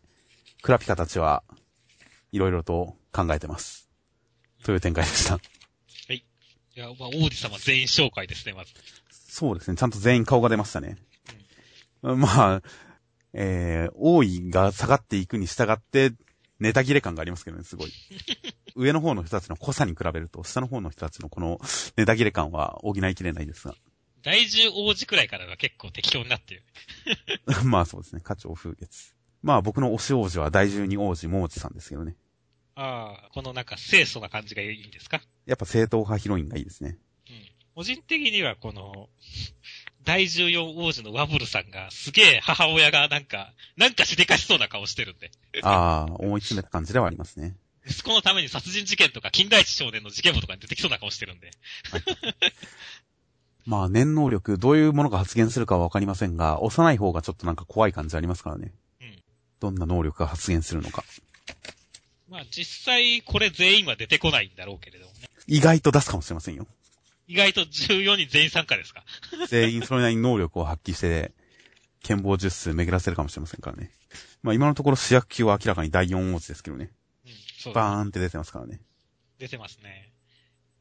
[0.63, 1.43] クラピカたちは
[2.31, 3.91] いろいろと考えてます。
[4.63, 5.52] という展開でした。
[6.75, 8.73] いや、まあ、王子様全員紹介ですね、まず。
[9.11, 9.77] そうですね。
[9.77, 10.97] ちゃんと全員顔が出ましたね。
[12.01, 12.61] まあ、
[13.33, 16.13] えー、王位が下がっていくに従って、
[16.59, 17.91] ネタ切れ感がありますけどね、すごい。
[18.75, 21.59] 上の方の人たちの濃さに比べると、下の方の人たちのこの
[21.95, 23.75] ネタ切れ感は補いきれないですが。
[24.23, 26.63] 第10王子くらいからが結構適当になってる。
[27.65, 28.21] まあそうですね。
[28.23, 29.13] 花鳥風月。
[29.41, 32.15] まあ僕の推し王子は第十二王子、桃地さんですけどね。
[32.75, 35.21] ああ、このなんか清楚な感じがいいんですか？
[35.45, 36.97] やっぱ正統派ヒロインがいいですね。
[37.29, 37.35] うん。
[37.75, 39.09] 個人的にはこの、
[40.03, 45.31] 第14王子のワブルさんが、すげえ母親がなんか、なんかしでかしそうな顔してるんで。
[45.61, 47.55] ああ、思い詰めた感じではありますね。
[47.85, 51.51] 息子のために殺人事件とか、近代一少年の事件簿とかに出てきそうな顔してるんで。
[53.65, 58.73] まあ念能力、どういうものが発現するかはわかりませんが、幼い方がちょっとなんか怖い感じありますからね。
[59.01, 59.23] うん
[59.59, 61.05] どんな能力が発現するのか。
[62.29, 65.27] まあ実際、これ全員は出てこないんだろうけれどもね。
[65.47, 66.67] 意外と出すかもしれませんよ。
[67.27, 69.03] 意外と14人全員参加ですか？
[69.49, 71.31] 全員それなりに能力を発揮して、
[72.01, 73.91] 剣謀術数巡らせるかもしれませんからね。
[74.41, 76.91] まあ今のところ主役級は明らかに第4王子ですけどね。
[77.25, 78.81] うん、そうバーンって出てますからね。
[79.39, 80.11] 出てますね。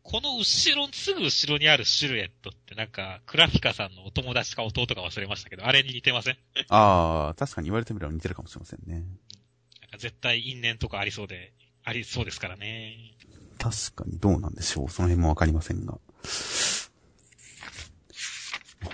[0.04, 6.36] この後ろ、すぐ後ろにあるシルエットってなんか、クラフィカさんのお友達か弟か忘れましたけど、あれに似てません？
[6.70, 9.04] ああ、確かに言われてみれば似てるかもしれませんね。
[9.92, 11.52] か絶対因縁とかありそうで、
[11.84, 12.96] ありそうですからね。
[13.58, 14.90] 確かにどうなんでしょう。
[14.90, 15.98] その辺もわかりませんが。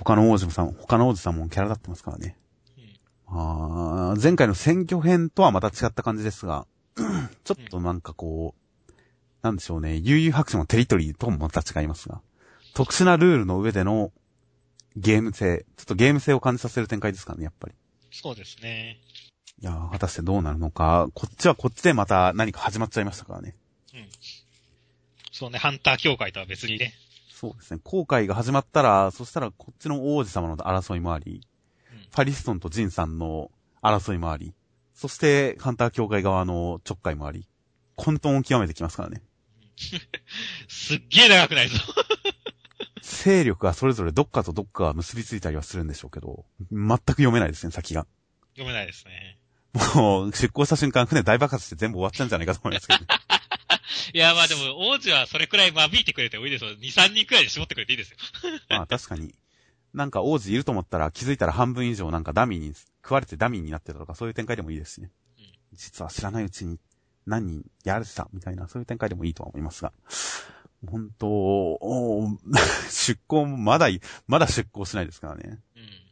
[0.00, 2.36] 他の王子さん、他の王子さんもキャラ立ってますからね。
[2.76, 3.38] うん。
[3.38, 6.66] あー前回の選挙編とはまた違った感じですが、
[7.44, 8.92] ちょっとなんかこう、
[9.42, 12.20] なんでしょうね、悠々白書のテリトリーともまた違いますが、
[12.74, 14.12] 特殊なルールの上での
[14.96, 17.74] ゲーム性、ちょっとゲーム性を感じさせる展開ですからね、やっぱり。
[18.10, 18.98] そうですね。
[19.60, 23.56] いやー、果たしてどうなるのか、こっちはこっちでまた何か始まっちゃいましたからね。
[23.94, 24.08] うん。
[25.32, 26.92] そうね、ハンター協会とは別にね。
[27.30, 31.46] そうですね、後悔が始まったら、そしたらこっちの王子様の争いもあり、
[31.92, 32.06] うん。
[32.10, 33.50] パリストンとジンさんの
[33.82, 34.54] 争いもあり、
[34.94, 37.46] そして、ハンター協会側のちょっかいもあり、
[37.94, 39.22] 混沌を極めてきますからね。
[40.68, 41.76] すっげえ長くないぞ。
[43.00, 48.06] 勢力がそれぞれどっかとどっかが結びついたりはするんでしょうけど、全く読めないですね、先が。
[48.58, 49.38] 読めないですね。
[49.94, 53.06] もう、出港した瞬間、船大爆発して全部終わっちゃうんじゃないかと思いますけど、ね、
[54.14, 56.70] いや、まあでも、王子はそれくらい間引いてくれてもいいですよ。
[56.70, 58.16] 2、3人くらいで絞ってくれていいですよ。
[58.70, 59.34] まあ確かに、
[59.94, 65.10] なんか王子いると思ったら気づいたら半分以上なんかダミーに、食われてダミーになってたとか、そういう展開でもいいですしね。
[65.38, 66.80] うん実は知らないうちに
[67.26, 69.92] 何人やられてたみたいな、そういう展開でもいいとは思いますが。
[70.86, 71.78] 本当、
[72.90, 75.60] 出港もまだい、まだ出港しないですからね。
[75.76, 76.07] うん。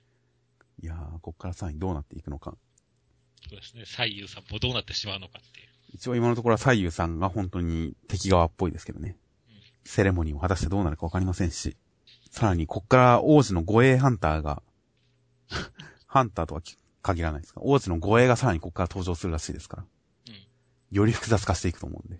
[0.82, 2.56] いやー、こっからさらにどうなっていくのか。
[3.48, 3.84] そうですね。
[3.86, 5.66] 左右さんもどうなってしまうのかっていう。
[5.94, 9.16] 一応今のところは左右さんが本当に敵側っぽいですけどね。
[9.50, 9.56] うん
[9.86, 11.76] セレモニーも果たしてどうなるかわかりませんし。
[12.30, 14.62] さらに、こっから王子の護衛ハンターが、
[16.06, 16.62] ハンターとは
[17.02, 19.84] 限らないですが、王子の護衛がさらにこっから登場するらしいですから。
[20.28, 20.96] うん。
[20.96, 22.18] より複雑化していくと思うんで。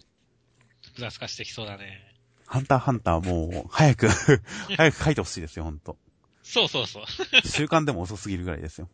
[0.84, 2.16] 複雑化してきそうだね。
[2.46, 4.08] ハンターハンターもう、早く、
[4.76, 5.98] 早く書いてほしいですよ、ほんと。
[6.46, 7.04] そうそうそう。
[7.44, 8.88] 週刊でも遅すぎるぐらいですよ。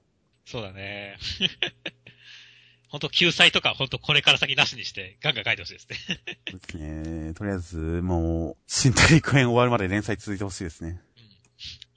[0.46, 1.18] そうだね。
[2.88, 5.88] 本当救済とか本当これから先なしにして、ガンガン書いてほしいです
[6.74, 7.26] ね。
[7.26, 7.34] ね。
[7.34, 10.90] とりあえず、もう、シンタリーク編終わるまで連載続いてほしいですね。
[10.90, 11.24] うん。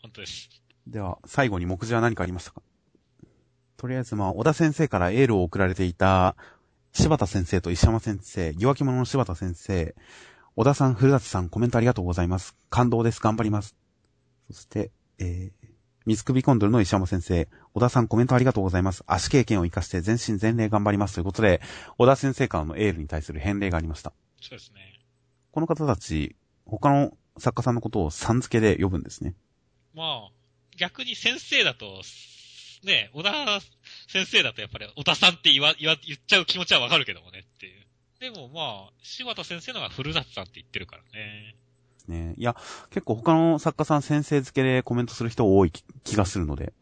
[0.03, 0.49] 本当です。
[0.87, 2.61] では、最後に目次は何かありましたか？
[3.77, 6.35] とりあえず、まあ、小田先生からエールを送られていた、
[6.93, 9.95] 柴田先生と石山先生、弱気者の柴田先生、
[10.55, 12.55] 小田さん、古舘さん、コメントありがとうございます。
[12.69, 13.19] 感動です。
[13.19, 13.75] 頑張ります。
[14.49, 15.67] そして、えー、
[16.05, 19.03] 水首コンドルの石山先生、小田さんコメントありがとうございます。
[19.07, 21.15] 足経験を活かして全身全霊頑張ります。
[21.15, 21.61] ということで、
[21.97, 24.13] 小田先生からのエールに対する返礼がありました。
[24.41, 24.99] そうですね。
[25.51, 26.35] この方たち、
[26.65, 29.33] 他の作家さんのことをさん付けで呼ぶんですね。
[29.93, 30.31] まあ、
[30.77, 32.01] 逆に先生だと、
[32.83, 33.59] ね、小田
[34.07, 37.85] 先生だとやっぱり小田さんって言わ、言わ、言っちゃう気持ちはわかるけどもねっていう。
[38.19, 41.55] でもまあ、柴田先生のが古舘さんって言ってるからね。
[42.07, 42.33] ね。
[42.37, 42.55] いや、
[42.89, 46.73] 結構他の作家さん先生付けでコメントする人多い気気がするので、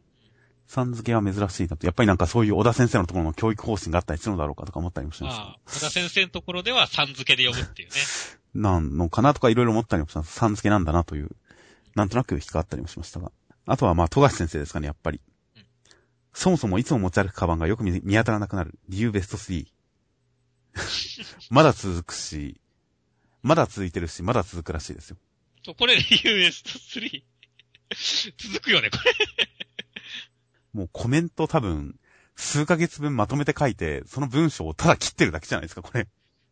[0.67, 1.85] さん付けは珍しいなと。
[1.85, 5.43] やっぱりなんかそういう小田先生のところの教育方針があったりするのだろうかとか思ったりもしました。
[5.43, 7.95] まあ、小田先生のところではさん付けで呼ぶっていうね。
[8.53, 10.33] なんのかなとかいろいろ思ったりもします。
[10.33, 11.29] さん付けなんだなという、
[11.95, 13.31] なんとなく引っかかったりもしましたが。
[13.65, 15.21] あとはまあ、富樫先生ですかね、やっぱり
[15.55, 15.65] うん。
[16.33, 18.77] そもそもいつも持ち歩くカバンがよく見見当たらなくなる。
[18.89, 19.67] 理由ベスト3。
[21.49, 22.59] まだ続くし、
[23.43, 25.17] まだ続いてるし、まだ続くらしいですよ。
[25.63, 27.23] とこれ US3
[28.37, 29.13] 続くよね、これ。
[30.73, 31.99] もうコメント多分、
[32.35, 36.07] 数ヶ月分まとめて書いて、その文章をただ切ってるだけじゃないですか、これ。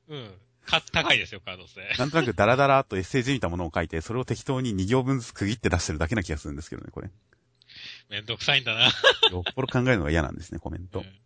[0.09, 0.31] うん。
[0.65, 1.81] か、高いですよ、カード性。
[1.97, 7.09] なんとなくダラダラとエッセージみたいなものを書いて、それを適当に2行分ずつ区切って出してるだけな気がするんですけどね、これ。
[8.09, 8.83] めんどくさいんだな。
[9.31, 10.99] よっぽど考えるのが嫌なんですね、コメント。
[10.99, 11.21] うん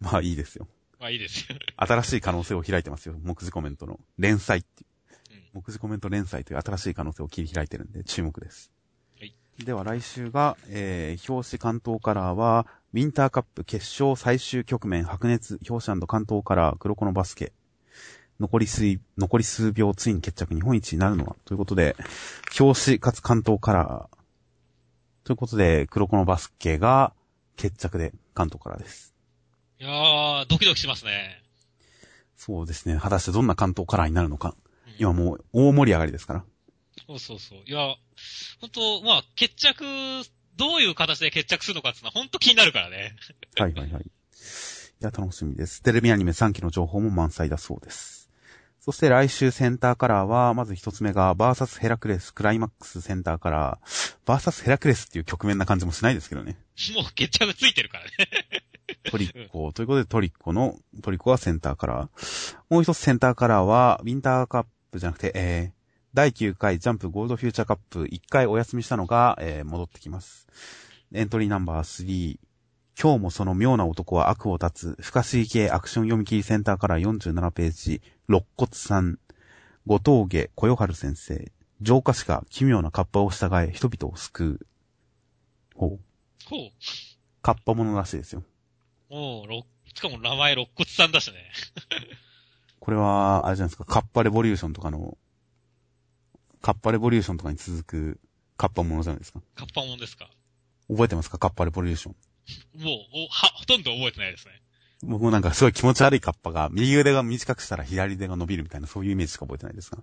[0.00, 0.68] まあいいですよ。
[1.04, 1.58] まあいいですよ。
[1.76, 3.16] 新しい可能性を開いてますよ。
[3.22, 4.86] 目次コメントの連載ってい
[5.30, 5.60] ううん。
[5.60, 8.72] 目次コメント連載という新しい可能性を切り開いてるんで注目です。
[9.18, 17.52] はいでは来週が、えー、表紙関東カラーは、ウィンターカップ決勝最終局面白熱、表紙関東カラー黒子のバスケ。
[18.40, 21.94] 残り数、残り数秒ついに決着日本一になるのはということで、
[22.58, 24.16] 表紙かつ関東カラー。
[25.22, 27.12] ということで、黒子のバスケが
[27.56, 29.13] 決着で関東カラーです。
[29.80, 31.42] いやー、ドキドキしますね。
[32.36, 32.98] そうですね。
[33.00, 34.54] 果たしてどんな関東カラーになるのか。
[34.58, 34.64] うん
[34.96, 36.44] 今もう大盛り上がりですから。
[37.08, 37.58] そうそうそう。
[37.66, 37.96] いや、
[38.60, 39.84] 本当まあ、決着、
[40.56, 43.16] どういう形で決着するのかっていうのは本当気になるからね。
[43.58, 44.02] はいはいはい。
[44.02, 44.06] い
[45.00, 45.82] や、楽しみです。
[45.82, 48.30] テレビアニメ3期の情報も満載だそうです。
[48.80, 54.16] そして来週センターカラーは、まず一つ目が、バーサスヘラクレスクライマックスセンターカラー。
[54.26, 56.58] バーサスヘラクレスっていう局面な感じもしないですけどね。
[56.94, 58.10] もう決着ついてるからね。
[59.10, 62.56] トリッコということでトリッコの、トリッコがセンターカラー。
[62.68, 70.48] もう一つセンターカラーは、ウィンターカップじゃなくて、えー、第9回ジャンプゴールドフューチャーカップ1回お休みしたのが、えー、戻ってきます。
[71.12, 72.38] エントリーナンバー3、
[73.00, 79.18] 今日もその妙な男は悪を立つ、不可思議系アクション読み切りセンターカラー47ページ、肋骨さん、
[79.86, 84.66] 後藤家小夜春先生、浄化師が奇妙なカッパを従え人々を救う。
[85.74, 86.00] ほう。
[86.48, 86.70] ほう。
[87.42, 88.44] カッパものらしいですよ。
[89.16, 89.46] おう、
[89.94, 91.36] しかも名前肋骨さんだしね。
[92.80, 95.16] これは、あれじゃないですか、カッパレボリューションとかの、
[96.60, 98.20] カッパレボリューションとかに続く
[98.56, 99.40] カッパものじゃないですか。
[99.54, 100.28] カッパもんですか？
[100.88, 101.38] 覚えてますか？
[101.38, 102.14] カッパレボリューション。
[102.82, 104.60] もう、お、は、ほとんど覚えてないですね。
[105.02, 109.98] 僕もなんかすごい気持ち悪いカッパが、右腕が短くしたら左腕が伸びるみたいな、そういうイメージしか覚えてないですが。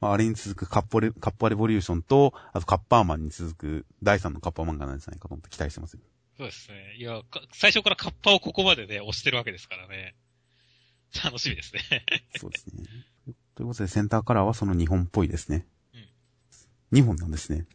[0.00, 5.98] まあ、あれに続くカッパレ、カッパレボリューションと、あとカッパーマンに続く第3のカッパー漫画なんじゃないかと思って期待してます
[6.36, 6.94] そうですね。
[6.98, 7.22] いや、
[7.52, 10.14] 最初からカッパをここまでね、押してるわけですからね。
[11.24, 11.80] 楽しみですね。
[12.38, 12.84] そうですね。
[13.54, 15.66] ということで、センターカラーはその2本っぽいですね。
[16.92, 16.98] うん。
[17.00, 17.66] 2本なんですね。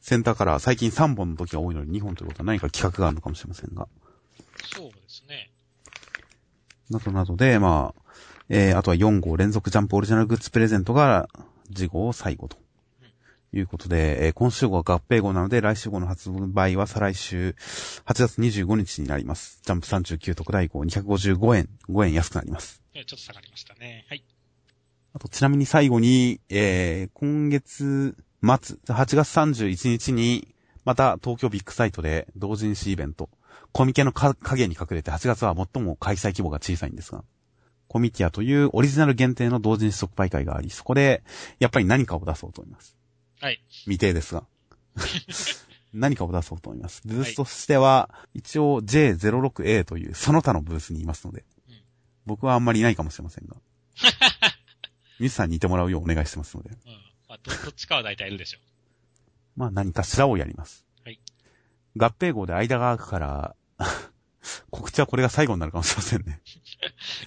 [0.00, 3.86] センターカラー、最近3本の時が多いのに2本ということは何か企画があるのかもしれませんが。
[4.74, 5.52] そうですね。
[6.90, 8.02] などなどで、まあ、
[8.48, 11.28] えー、あとは4号連続ジャンプオリジナルグッズプレゼントが
[11.72, 12.61] 次号最後と。
[13.52, 17.54] いうことで、えー、今週号は合併号なので、来週号の発売は再来週、
[18.04, 19.60] 8月25日になります。
[19.62, 22.82] ジャンプ39特大号255円、5円安くなります。
[22.94, 24.06] ちょっと下がりましたね。
[24.08, 24.24] はい。
[25.14, 30.48] あと、ちなみに最後に、えー、今月末、8月31日に、
[30.84, 33.28] また東京ビッグサイトで同人誌イベント、
[33.72, 37.24] コミケの影に隠れて8月は最も開催規模が小さいんですが、
[37.88, 41.22] コミティアというオリジナル限定の同人誌即売会があり、そこで、
[41.58, 42.96] やっぱり何かを出そうと思います。
[43.42, 43.60] はい。
[43.84, 44.44] 未定ですが。
[45.92, 47.02] 何かを出そうと思います。
[47.04, 51.74] ブースとしては、一応 J06A というその他のブースにいますので、うん、
[52.24, 53.56] 僕はあんまりいないかもしれませんが、
[55.18, 56.70] ミスさんにいてもらうようお願いしてますので。
[56.70, 56.76] うん。
[57.28, 58.62] まあ、ど、どっちかは大体いるでしょう。
[59.56, 60.86] まあ何かしらをやります。
[61.04, 61.20] はい。
[61.96, 63.56] 合併号で間が空くから、
[64.70, 66.40] 告知はこれが最後になるかもしれませんね。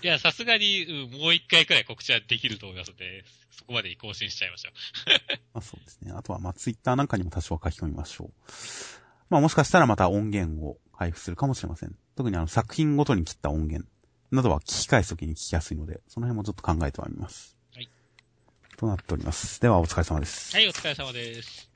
[0.01, 3.23] いや、さすがに、うん、もう一回くらい告知はできると思いますので、
[3.55, 4.73] そこまでに更新しちゃいましょう。
[5.53, 6.11] ま あそうですね。
[6.11, 8.31] あとは、まあツイッターなんかにも多少書き込みましょう。
[9.29, 11.95] まあもしかしたらまた音源を配布するかもしれません。
[12.15, 13.89] 特にあの作品ごとに切った音源
[14.31, 17.57] などは聞き返すときに聞きやすいので、その辺もちょっと考えてはみます。
[17.73, 17.89] はい。
[18.77, 19.61] となっております。
[19.61, 20.55] ではお疲れ様です。
[20.55, 21.74] はい、お疲れ様です。